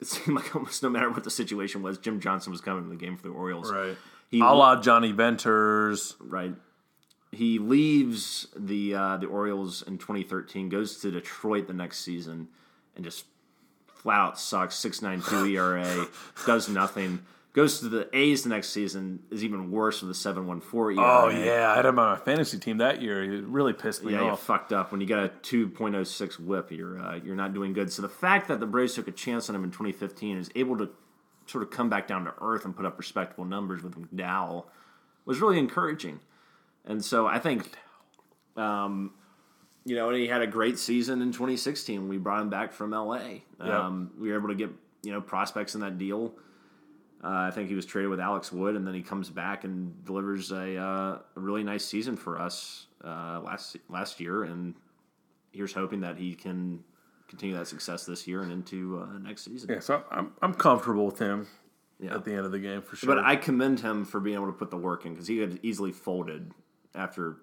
[0.00, 2.88] it seemed like almost no matter what the situation was, Jim Johnson was coming to
[2.90, 3.70] the game for the Orioles.
[3.70, 3.96] Right.
[4.30, 6.16] He, A la Jonny Venters.
[6.20, 6.54] right.
[7.32, 12.48] He leaves the uh, the Orioles in 2013, goes to Detroit the next season,
[12.94, 13.26] and just
[13.86, 14.76] flat out sucks.
[14.76, 16.06] 6.92 ERA,
[16.46, 17.20] does nothing.
[17.56, 21.02] Goes to the A's the next season, is even worse with a 7.14 ERA.
[21.02, 21.70] Oh, yeah.
[21.72, 23.22] I had him on my fantasy team that year.
[23.22, 24.42] He really pissed me Yeah, off.
[24.42, 24.92] fucked up.
[24.92, 27.90] When you got a 2.06 whip, you're uh, you're not doing good.
[27.90, 30.50] So the fact that the Braves took a chance on him in 2015 and is
[30.54, 30.90] able to
[31.46, 34.66] sort of come back down to earth and put up respectable numbers with McDowell
[35.24, 36.20] was really encouraging.
[36.84, 37.70] And so I think,
[38.58, 39.12] um,
[39.86, 42.74] you know, and he had a great season in 2016 when we brought him back
[42.74, 43.38] from LA.
[43.60, 44.68] Um, We were able to get
[45.02, 46.34] you know prospects in that deal.
[47.24, 50.04] Uh, I think he was traded with Alex Wood, and then he comes back and
[50.04, 54.44] delivers a, uh, a really nice season for us uh, last last year.
[54.44, 54.74] And
[55.52, 56.84] here's hoping that he can
[57.28, 59.70] continue that success this year and into uh, next season.
[59.72, 61.46] Yeah, so I'm, I'm comfortable with him
[61.98, 62.14] Yeah.
[62.14, 63.14] at the end of the game for sure.
[63.14, 65.58] But I commend him for being able to put the work in because he had
[65.62, 66.52] easily folded
[66.94, 67.38] after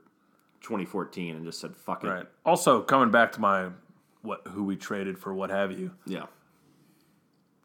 [0.62, 2.28] 2014 and just said "fuck it." right.
[2.46, 3.70] Also, coming back to my
[4.22, 6.28] what who we traded for what have you, Yeah,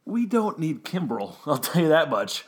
[0.08, 1.36] we don't need Kimbrel.
[1.46, 2.44] I'll tell you that much.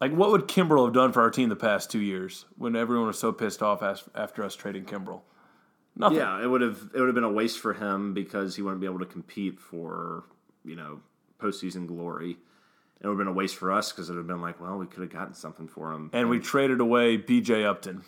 [0.00, 3.06] Like, what would Kimbrel have done for our team the past two years when everyone
[3.06, 3.82] was so pissed off
[4.14, 5.22] after us trading Kimbrel?
[5.96, 6.18] Nothing.
[6.18, 8.80] Yeah, it would have it would have been a waste for him because he wouldn't
[8.80, 10.24] be able to compete for
[10.64, 11.00] you know
[11.38, 12.36] postseason glory.
[13.00, 14.78] It would have been a waste for us because it would have been like, well,
[14.78, 16.10] we could have gotten something for him.
[16.12, 17.64] And we traded away B.J.
[17.64, 18.04] Upton.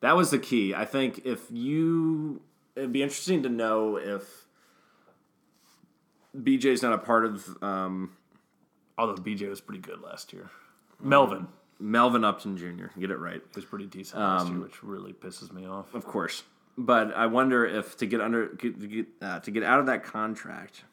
[0.00, 0.74] That was the key.
[0.74, 2.42] I think if you,
[2.74, 4.43] it'd be interesting to know if
[6.36, 8.10] BJ's not a part of um,
[8.96, 9.48] Although B.J.
[9.48, 10.50] was pretty good last year.
[11.00, 11.48] Melvin
[11.80, 12.86] Melvin Upton Jr.
[12.98, 15.92] Get it right, was pretty decent last year, which really pisses me off.
[15.94, 16.44] of course.
[16.78, 19.86] But I wonder if to get under get, to get uh, to get out of
[19.86, 20.84] that contract,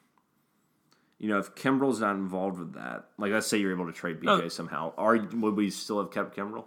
[1.18, 4.20] you know, if Kimbrel's not involved with that, like let's say you're able to trade
[4.20, 4.48] BJ No.
[4.48, 6.64] somehow, are would we still have kept Kimbrel?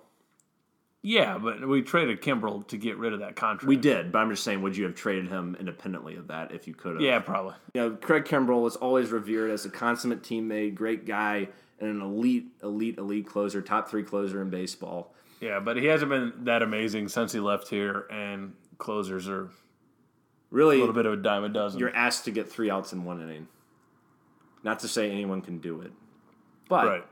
[1.06, 3.68] Yeah, but we traded Kimbrel to get rid of that contract.
[3.68, 6.68] We did, but I'm just saying, would you have traded him independently of that if
[6.68, 7.02] you could have?
[7.02, 7.54] Yeah, probably.
[7.76, 12.02] You know, Craig Kimbrel was always revered as a consummate teammate, great guy, and an
[12.02, 15.14] elite, elite, elite closer, top three closer in baseball.
[15.42, 19.52] Yeah, but he hasn't been that amazing since he left here, and closers are
[20.50, 21.80] really a little bit of a dime a dozen.
[21.80, 23.48] you're asked to get three outs in one inning.
[24.64, 25.92] Not to say anyone can do it,
[26.68, 27.06] but right.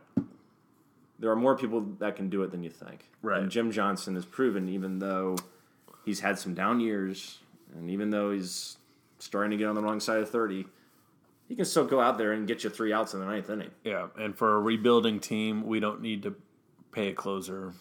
[1.24, 3.08] There are more people that can do it than you think.
[3.22, 3.42] Right.
[3.42, 5.38] And Jim Johnson has proven, even though
[6.04, 7.40] he's had some down years,
[7.74, 8.76] and even though he's
[9.20, 10.66] starting to get on the wrong side of thirty,
[11.48, 13.72] he can still go out there and get you three outs in the ninth inning.
[13.86, 16.36] Yeah, and for a rebuilding team, we don't need to
[16.92, 17.72] pay a closer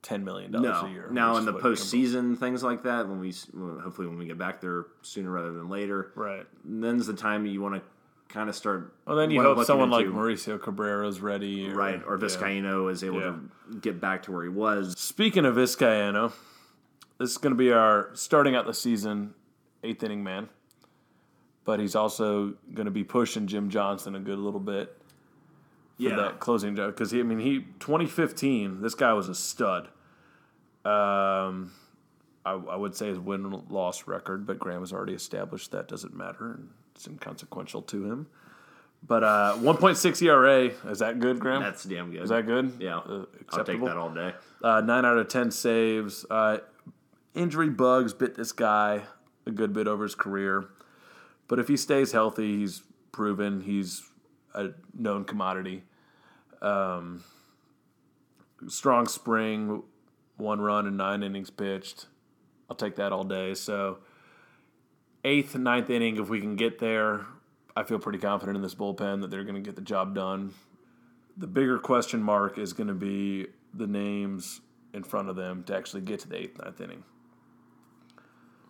[0.00, 0.88] ten million dollars No.
[0.88, 1.08] a year.
[1.12, 4.62] Now in the postseason, things like that, when we well, hopefully when we get back
[4.62, 6.46] there sooner rather than later, right?
[6.64, 7.82] then's the time you want to
[8.32, 8.94] kind of start.
[9.06, 12.24] Well, then you lo- hope someone like into- Mauricio Cabrera's ready, or, right or yeah.
[12.26, 13.26] Vizcaino is able Yeah.
[13.70, 14.98] to get back to where he was.
[14.98, 16.32] Speaking of Vizcaino,
[17.18, 19.34] this is going to be our starting out the season
[19.84, 20.48] eighth inning man,
[21.64, 24.96] but he's also going to be pushing Jim Johnson a good little bit
[25.96, 29.34] for Yeah, that closing job because he, I mean, he 2015, this guy was a
[29.34, 29.88] stud.
[30.84, 31.72] Um,
[32.44, 36.14] I, I would say his win loss record, but Graham has already established that doesn't
[36.16, 38.26] matter and it's inconsequential to him.
[39.06, 41.60] But uh, 1.6 ERA is that good, Graham?
[41.62, 42.22] that's damn good.
[42.22, 42.76] is that good?
[42.78, 44.32] yeah, Uh, I'll take that all day.
[44.62, 46.24] Uh, nine out of ten saves.
[46.30, 46.58] Uh,
[47.34, 49.02] injury bugs bit this guy
[49.44, 50.68] a good bit over his career,
[51.48, 54.02] but if he stays healthy, he's proven he's
[54.54, 55.82] a known commodity.
[56.60, 57.24] Um,
[58.68, 59.82] strong spring,
[60.36, 62.06] one run and nine innings pitched.
[62.70, 63.54] I'll take that all day.
[63.54, 63.98] So
[65.24, 67.26] eighth, ninth inning, if we can get there,
[67.76, 70.54] I feel pretty confident in this bullpen that they're going to get the job done.
[71.36, 74.60] The bigger question mark is going to be the names
[74.92, 77.04] in front of them to actually get to the eighth, ninth inning.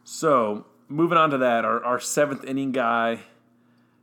[0.04, 3.20] So, moving on to that, our, our seventh inning guy,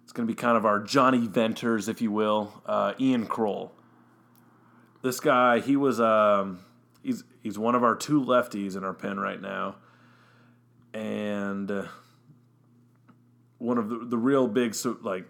[0.03, 3.71] it's going to be kind of our Jonny Venters, if you will, uh, Ian Krol.
[5.01, 6.59] This guy, he was, um,
[7.03, 9.75] he's, he's one of our two lefties in our pen right now.
[10.93, 11.83] And uh,
[13.60, 15.26] one of the, the real big, so, like,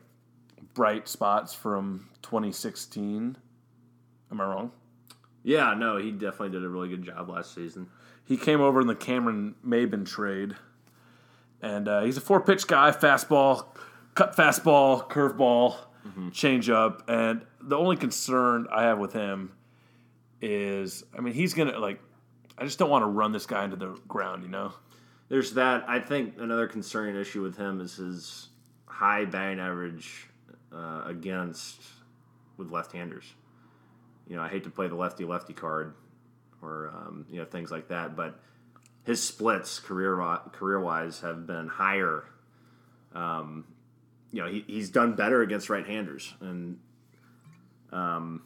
[0.74, 3.38] bright spots from 2016.
[4.32, 4.72] Am I wrong?
[5.44, 7.88] Yeah, no, he definitely did a really good job last season.
[8.24, 10.56] He came over in the Cameron Maybin trade,
[11.62, 13.66] and uh, he's a four pitch guy: fastball,
[14.14, 15.78] cut fastball, curveball,
[16.32, 17.02] changeup.
[17.08, 19.54] And the only concern I have with him
[20.42, 22.00] is, I mean, he's gonna like.
[22.58, 24.74] I just don't want to run this guy into the ground, you know.
[25.30, 25.86] There's that.
[25.88, 28.50] I think another concerning issue with him is his
[28.88, 30.28] high batting average
[30.74, 31.82] uh, against
[32.58, 33.26] with left-handers.
[34.28, 35.94] You know, I hate to play the lefty-lefty card
[36.62, 38.40] or um, you know things like that, but
[39.04, 40.18] his splits career
[40.52, 42.26] career-wise have been higher.
[43.14, 43.66] Um,
[44.32, 46.80] you know, he, he's done better against right-handers, and
[47.92, 48.42] um,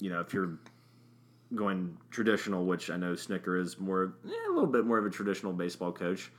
[0.00, 0.58] you know if you're
[1.54, 5.10] going traditional, which I know Snitker is more, eh, a little bit more of a
[5.10, 6.30] traditional baseball coach.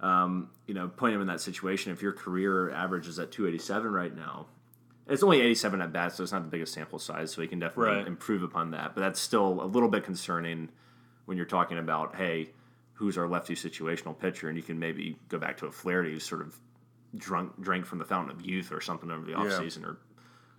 [0.00, 3.90] Um, you know, putting him in that situation, if your career average is at 287
[3.92, 4.46] right now,
[5.08, 7.58] it's only 87 at bats, so it's not the biggest sample size, so he can
[7.58, 8.06] definitely Right.
[8.06, 8.94] improve upon that.
[8.94, 10.68] But that's still a little bit concerning
[11.24, 12.50] when you're talking about, hey,
[12.94, 16.24] who's our lefty situational pitcher, and you can maybe go back to a Flaherty who's
[16.24, 16.58] sort of
[17.16, 19.98] drunk, drank from the fountain of youth or something over the offseason, or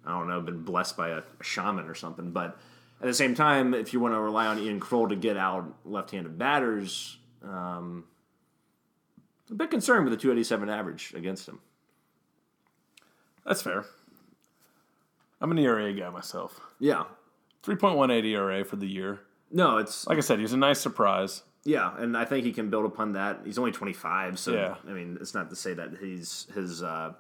[0.06, 2.32] I don't know, been blessed by a, a shaman or something.
[2.32, 2.58] But
[3.02, 5.74] at the same time, if you want to rely on Ian Krol to get out
[5.86, 8.06] left-handed batters, um,
[9.50, 11.60] a bit concerned with the 287 average against him.
[13.46, 13.86] That's fair.
[15.42, 16.60] I'm an ERA guy myself.
[16.80, 17.06] Yeah.
[17.64, 19.22] 3.18 ERA for the year.
[19.52, 21.44] No, it's Like I said, he's a nice surprise.
[21.64, 23.40] yeah, and I think he can build upon that.
[23.46, 24.76] He's only 25, so Yeah.
[24.88, 27.14] I mean, it's not to say that he's his uh,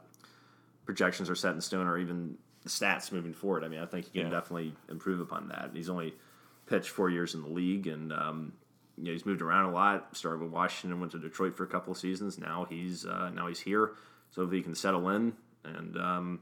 [0.85, 3.63] projections are set in stone or even stats moving forward.
[3.63, 4.29] I mean, I think he can Yeah.
[4.39, 5.71] definitely improve upon that.
[5.73, 6.13] He's only
[6.65, 8.53] pitched four years in the league, and um,
[8.97, 10.15] you know he's moved around a lot.
[10.15, 12.37] Started with Washington, went to Detroit for a couple of seasons.
[12.37, 13.91] Now he's uh, now he's here.
[14.31, 15.33] So if he can settle in
[15.63, 16.39] and um,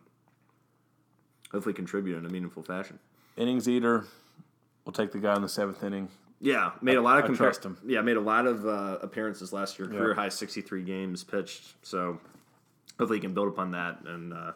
[1.51, 2.99] hopefully contribute in a meaningful fashion.
[3.37, 4.05] Innings eater.
[4.85, 6.09] We'll take the guy in the seventh inning.
[6.39, 7.77] Yeah, made a lot of compar- trust him.
[7.85, 9.87] Yeah, made a lot of uh, appearances last year.
[9.87, 11.75] Career high sixty three games pitched.
[11.85, 12.19] So
[12.99, 14.51] hopefully he can build upon that and uh,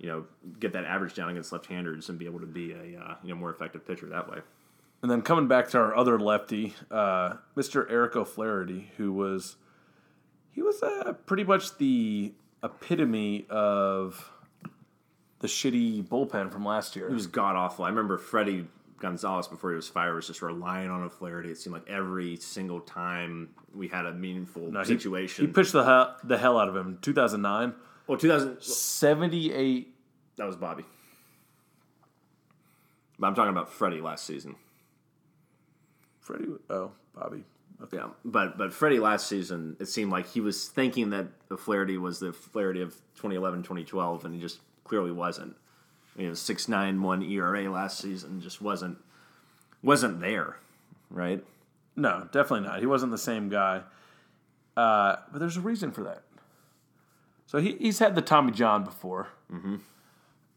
[0.00, 0.24] you know
[0.58, 3.28] get that average down against left handers and be able to be a uh, you
[3.28, 4.38] know more effective pitcher that way.
[5.02, 7.86] And then coming back to our other lefty, uh, Mr.
[7.90, 9.56] Eric O'Flaherty, who was
[10.52, 12.32] he was uh, pretty much the
[12.62, 14.30] epitome of
[15.38, 17.08] the shitty bullpen from last year.
[17.08, 17.84] He was god awful.
[17.84, 18.66] I remember Fredi
[19.00, 21.50] Gonzalez before he was fired was just relying on O'Flaherty.
[21.50, 25.46] It seemed like every single time we had a meaningful No, he- situation.
[25.46, 26.98] He, pitched the hell, the hell out of him.
[27.00, 27.74] 2009,
[28.10, 29.94] well, 2078.
[30.36, 30.84] that was Bobby.
[33.20, 34.56] But I'm talking about Freddie last season.
[36.18, 37.44] Freddie, oh, Bobby.
[37.84, 37.98] Okay.
[37.98, 41.98] Yeah, but but Freddie last season, it seemed like he was thinking that the Flaherty
[41.98, 45.54] was the Flaherty of 2011, 2012, and he just clearly wasn't.
[46.14, 48.98] I mean, it was six nine one ERA last season, just wasn't
[49.84, 50.56] wasn't there,
[51.10, 51.44] right?
[51.94, 52.80] No, definitely not.
[52.80, 53.82] He wasn't the same guy.
[54.76, 56.24] Uh, but there's a reason for that.
[57.50, 59.26] So he, he's had the Tommy John before.
[59.52, 59.78] Mm-hmm.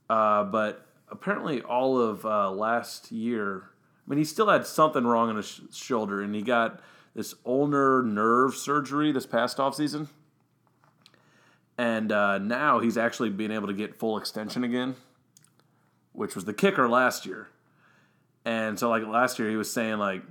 [0.08, 3.64] Uh, but apparently, all of uh, last year,
[4.06, 6.82] I mean, he still had something wrong in his sh- shoulder, and he got
[7.16, 10.08] this ulnar nerve surgery this past off season.
[11.80, 14.96] And uh, now he's actually being able to get full extension again,
[16.12, 17.48] which was the kicker last year.
[18.46, 20.22] And so, like last year, he was saying like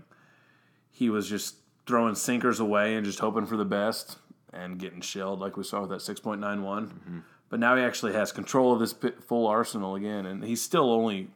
[0.93, 1.57] he was just
[1.89, 4.17] throwing sinkers away and just hoping for the best
[4.53, 6.89] and getting shelled, like we saw with that six point nine one.
[6.89, 7.19] Mm-hmm.
[7.49, 8.95] But now he actually has control of his
[9.27, 11.29] full arsenal again, and he's still only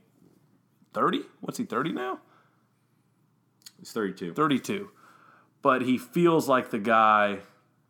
[0.93, 1.23] thirty.
[1.41, 2.21] What's he thirty now?
[3.79, 4.33] He's 32.
[4.35, 4.91] Thirty two.
[5.63, 7.39] But he feels like the guy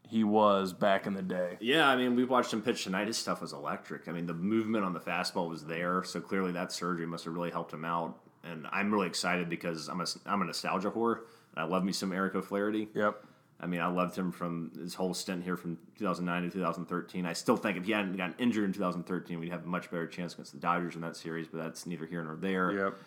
[0.08, 1.56] he was back in the day.
[1.60, 3.08] Yeah, I mean, we've watched him pitch tonight.
[3.08, 4.08] His stuff was electric.
[4.08, 7.34] I mean, the movement on the fastball was there, so clearly that surgery must have
[7.34, 8.18] really helped him out.
[8.44, 11.20] And I'm really excited because I'm a I'm a nostalgia whore.
[11.54, 12.88] And I love me some Eric O'Flaherty.
[12.94, 13.24] Yep.
[13.58, 17.24] I mean, I loved him from his whole stint here from 2009 to 2013.
[17.24, 20.06] I still think if he hadn't gotten injured in 2013, we'd have a much better
[20.06, 21.46] chance against the Dodgers in that series.
[21.48, 22.72] But that's neither here nor there.
[22.72, 22.98] Yep.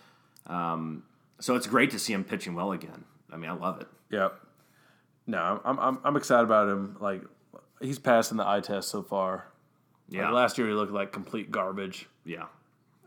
[0.47, 1.03] Um,
[1.39, 3.03] so it's great to see him pitching well again.
[3.31, 3.87] I mean, I love it.
[4.09, 4.39] Yep.
[5.27, 6.97] No, I'm I'm I'm excited about him.
[6.99, 7.21] Like
[7.79, 9.45] he's passing the eye test so far.
[10.09, 12.07] Like, Yeah, last year he looked like complete garbage.
[12.25, 12.45] yeah.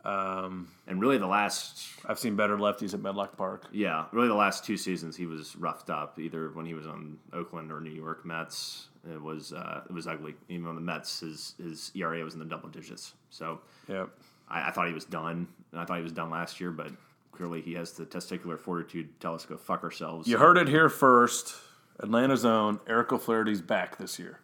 [0.04, 3.66] Um, and really, the last I've seen better lefties at Medlock Park.
[3.72, 6.18] Yeah, really, the last two seasons he was roughed up.
[6.18, 10.06] Either when he was on Oakland or New York Mets, it was uh, it was
[10.08, 10.34] ugly.
[10.48, 13.14] Even on the Mets, his his ERA was in the double digits.
[13.30, 14.08] So Yep.
[14.48, 16.72] I, I thought he was done, and I thought he was done last year.
[16.72, 16.90] But
[17.30, 20.26] clearly, he has the testicular fortitude to tell us to go fuck ourselves.
[20.26, 21.54] You heard it here first.
[22.00, 24.40] Atlanta's own Eric O'Flaherty's back this year.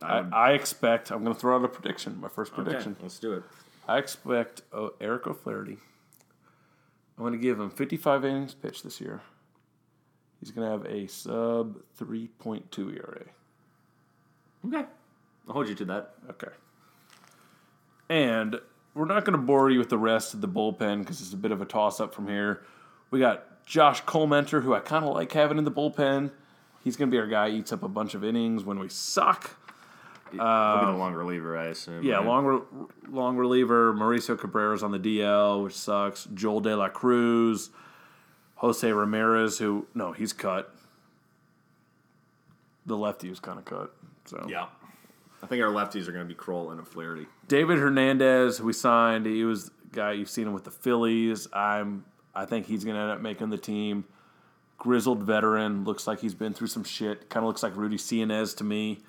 [0.00, 1.10] I, I expect.
[1.10, 2.20] I'm going to throw out a prediction.
[2.20, 2.94] My first Okay, prediction.
[3.02, 3.42] let's do it.
[3.86, 5.78] I expect oh, Eric O'Flaherty.
[7.16, 9.20] I'm going to give him 55 innings pitched this year.
[10.40, 13.24] He's going to have a sub 3.2 ERA.
[14.66, 14.88] Okay,
[15.46, 16.14] I'll hold you to that.
[16.30, 16.52] Okay.
[18.08, 18.60] And
[18.94, 21.36] we're not going to bore you with the rest of the bullpen because it's a
[21.36, 22.62] bit of a toss up from here.
[23.10, 26.30] We got Josh Collmenter, who I kind of like having in the bullpen.
[26.82, 27.48] He's going to be our guy.
[27.48, 29.56] Eats up a bunch of innings when we suck.
[30.38, 31.98] He'll be the long reliever, I assume.
[31.98, 32.26] Um, Yeah, right?
[32.26, 33.92] long re- long reliever.
[33.92, 36.26] Mauricio Cabrera's on the DL, which sucks.
[36.34, 37.70] Joel De La Cruz,
[38.56, 40.74] Jose Ramirez, who no, he's cut.
[42.86, 43.94] The lefty was kind of cut.
[44.24, 44.66] So Yeah,
[45.42, 47.26] I think our lefties are going to be Krol and Flaherty.
[47.48, 49.26] David Hernandez, we signed.
[49.26, 51.48] He was guy you've seen him with the Phillies.
[51.52, 52.04] I'm.
[52.34, 54.04] I think he's going to end up making the team.
[54.78, 57.28] Grizzled veteran, looks like he's been through some shit.
[57.28, 59.00] Kind of looks like Rudy Cianez to me.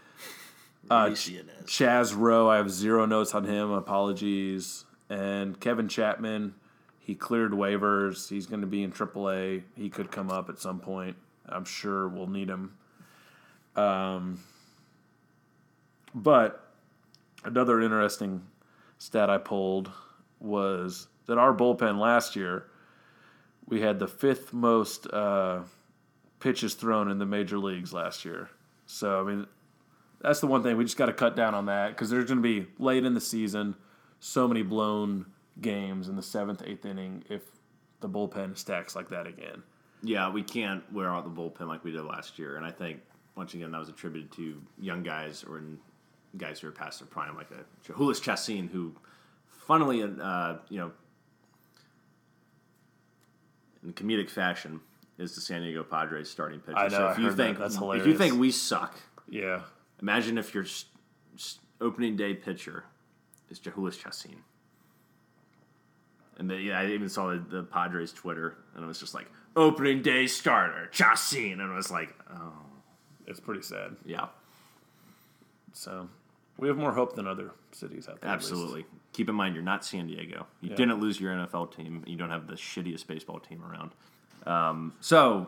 [0.90, 3.72] Uh, Chaz Roe, I have zero notes on him.
[3.72, 4.86] Apologies.
[5.10, 6.56] And Kevin Chapman,
[7.00, 8.30] he cleared waivers.
[8.30, 9.64] He's going to be in AAA.
[9.76, 11.16] He could come up at some point.
[11.48, 12.74] I'm sure we'll need him.
[13.76, 14.40] Um,
[16.14, 16.72] but
[17.44, 18.44] another interesting
[18.98, 19.92] stat I pulled
[20.40, 22.68] was that our bullpen last year,
[23.68, 25.62] we had the fifth most uh,
[26.40, 28.50] pitches thrown in the major leagues last year.
[28.86, 29.48] So, I mean,
[30.24, 32.42] that's the one thing we just got to cut down on that because there's going
[32.42, 33.76] to be late in the season
[34.20, 35.26] so many blown
[35.62, 37.42] games in the seventh, eighth inning if
[38.00, 39.62] the bullpen stacks like that again.
[40.02, 43.00] Yeah, we can't wear out the bullpen like we did last year, and I think
[43.36, 45.62] once again that was attributed to young guys or
[46.38, 48.94] guys who are past their prime, like a Jhoulys Chacin, who,
[49.48, 50.92] funnily, uh, you know,
[53.84, 54.80] in comedic fashion,
[55.18, 56.78] is the San Diego Padres starting pitcher.
[56.78, 57.44] I know, So I if you heard that.
[57.44, 59.00] think That's if you think we suck,
[59.30, 59.62] Yeah.
[60.04, 60.66] Imagine if your
[61.80, 62.84] opening day pitcher
[63.50, 64.36] is Jhoulys Chacin.
[66.38, 69.28] And the, yeah, I even saw the, the Padres Twitter, and it was just like
[69.56, 72.52] opening day starter Chacin, and I was like, oh
[73.28, 73.96] It's pretty sad.
[74.06, 74.28] yeah,
[75.72, 76.10] So
[76.58, 78.30] we have more hope than other cities out there.
[78.30, 78.86] absolutely.
[79.14, 80.48] Keep in mind, you're not San Diego.
[80.60, 80.76] You Yeah.
[80.76, 82.04] didn't lose your NFL team.
[82.06, 83.92] You don't have the shittiest baseball team around.
[84.46, 85.48] Um, so,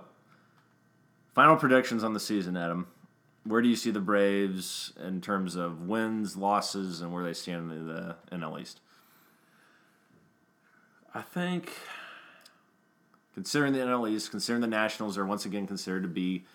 [1.34, 2.88] final predictions on the season, Adam.
[3.46, 7.72] Where do you see the Braves in terms of wins, losses, and where they stand
[7.72, 8.80] in the NL East?
[11.14, 11.72] I think
[13.36, 16.46] Considering the NL East, considering the Nationals are once again considered to be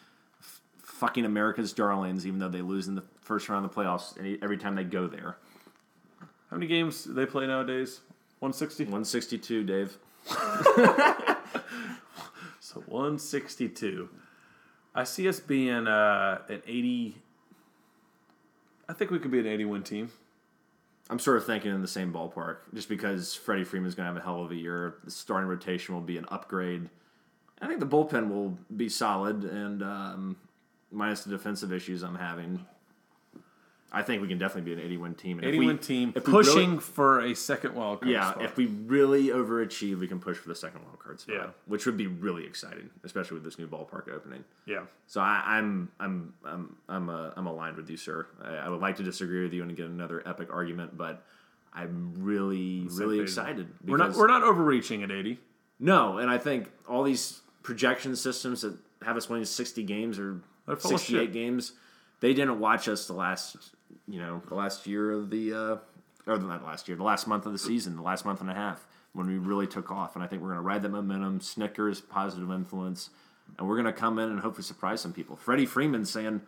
[0.41, 4.17] f- fucking America's darlings, even though they lose in the first round of the playoffs
[4.43, 5.37] every time they go there.
[6.51, 8.01] how many games do they play nowadays?
[8.39, 8.85] 160?
[8.85, 9.99] 162, Dave.
[12.63, 14.09] So 162.
[14.95, 17.17] I see us being uh, an 80.
[18.89, 20.11] I think we could be an 81 team.
[21.09, 24.21] I'm sort of thinking in the same ballpark, just because Freddie Freeman's going to have
[24.21, 24.95] a hell of a year.
[25.05, 26.89] The starting rotation will be an upgrade.
[27.61, 30.37] I think the bullpen will be solid, and um,
[30.91, 32.65] minus the defensive issues I'm having,
[33.93, 35.39] I think we can definitely be an 80 win team.
[35.39, 38.45] And if 80 we- win team pushing really- for a second wild card yeah, spot.
[38.45, 41.47] if we really overachieve, we can push for the second wild card spot, Yeah.
[41.67, 44.45] which would be really exciting, especially with this new ballpark opening.
[44.65, 44.83] yeah.
[45.09, 48.27] So I, I'm I'm I'm I'm uh, I'm aligned with you, sir.
[48.43, 51.25] I, I would like to disagree with you and get another epic argument, but
[51.75, 53.25] I'm really really page.
[53.29, 53.69] excited.
[53.85, 55.39] We're not we're not overreaching at 80.
[55.81, 60.41] no, and I think all these projection systems that have us winning 60 games or
[60.67, 61.33] They're full of 68 shit.
[61.33, 61.73] games,
[62.21, 63.57] they didn't watch us the last
[64.09, 65.77] you know the last year of the uh,
[66.31, 68.55] or not last year, the last month of the season, the last month and a
[68.55, 71.41] half when we really took off, and I think we're going to ride that momentum.
[71.41, 73.11] Snitker's positive influence,
[73.59, 75.37] and we're going to come in and hopefully surprise some people.
[75.37, 76.43] Freddie Freeman saying,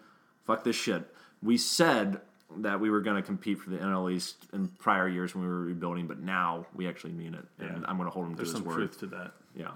[0.46, 1.02] "Fuck this shit."
[1.42, 2.20] We said
[2.58, 5.50] that we were going to compete for the NL East in prior years when we
[5.50, 7.88] were rebuilding, but now we actually mean it, and Yeah.
[7.88, 8.74] I'm going to hold him There's to his some word.
[8.76, 9.32] truth to that.
[9.56, 9.70] Yeah.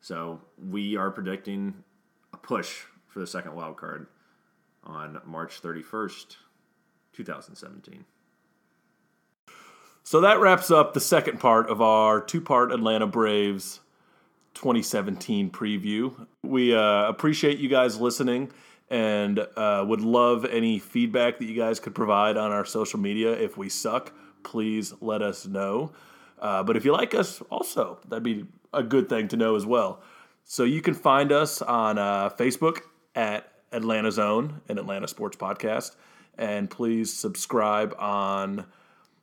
[0.00, 1.82] So we are predicting
[2.32, 4.06] a push for the second wild card
[4.86, 6.36] on March 31st,
[7.12, 8.04] 2017.
[10.02, 13.80] So that wraps up the second part of our two part Atlanta Braves
[14.54, 16.26] 2017 preview.
[16.42, 18.52] We uh, appreciate you guys listening
[18.88, 23.32] and uh, would love any feedback that you guys could provide on our social media.
[23.32, 24.12] If we suck,
[24.44, 25.92] please let us know.
[26.38, 29.66] Uh, but if you like us, also, that'd be a good thing to know as
[29.66, 30.02] well.
[30.44, 32.82] So you can find us on uh, Facebook
[33.14, 35.94] at Atlanta Zone an Atlanta Sports Podcast.
[36.38, 38.66] And please subscribe on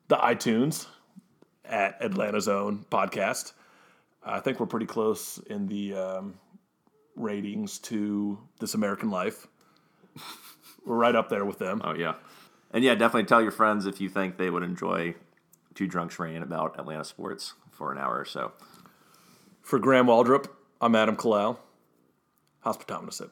[0.07, 0.87] the iTunes
[1.65, 3.53] at Atlanta Zone Podcast.
[4.23, 6.35] I think we're pretty close in the um,
[7.15, 9.47] ratings to This American Life.
[10.85, 11.81] We're right up there with them.
[11.83, 12.15] Oh, yeah.
[12.71, 15.15] And yeah, definitely tell your friends if you think they would enjoy
[15.75, 18.51] Two Drunks Ranting about Atlanta sports for an hour or so.
[19.61, 20.47] For Graham Waldrop,
[20.81, 21.57] I'm Adam Kalal.
[22.65, 23.31] Hospitometer sip.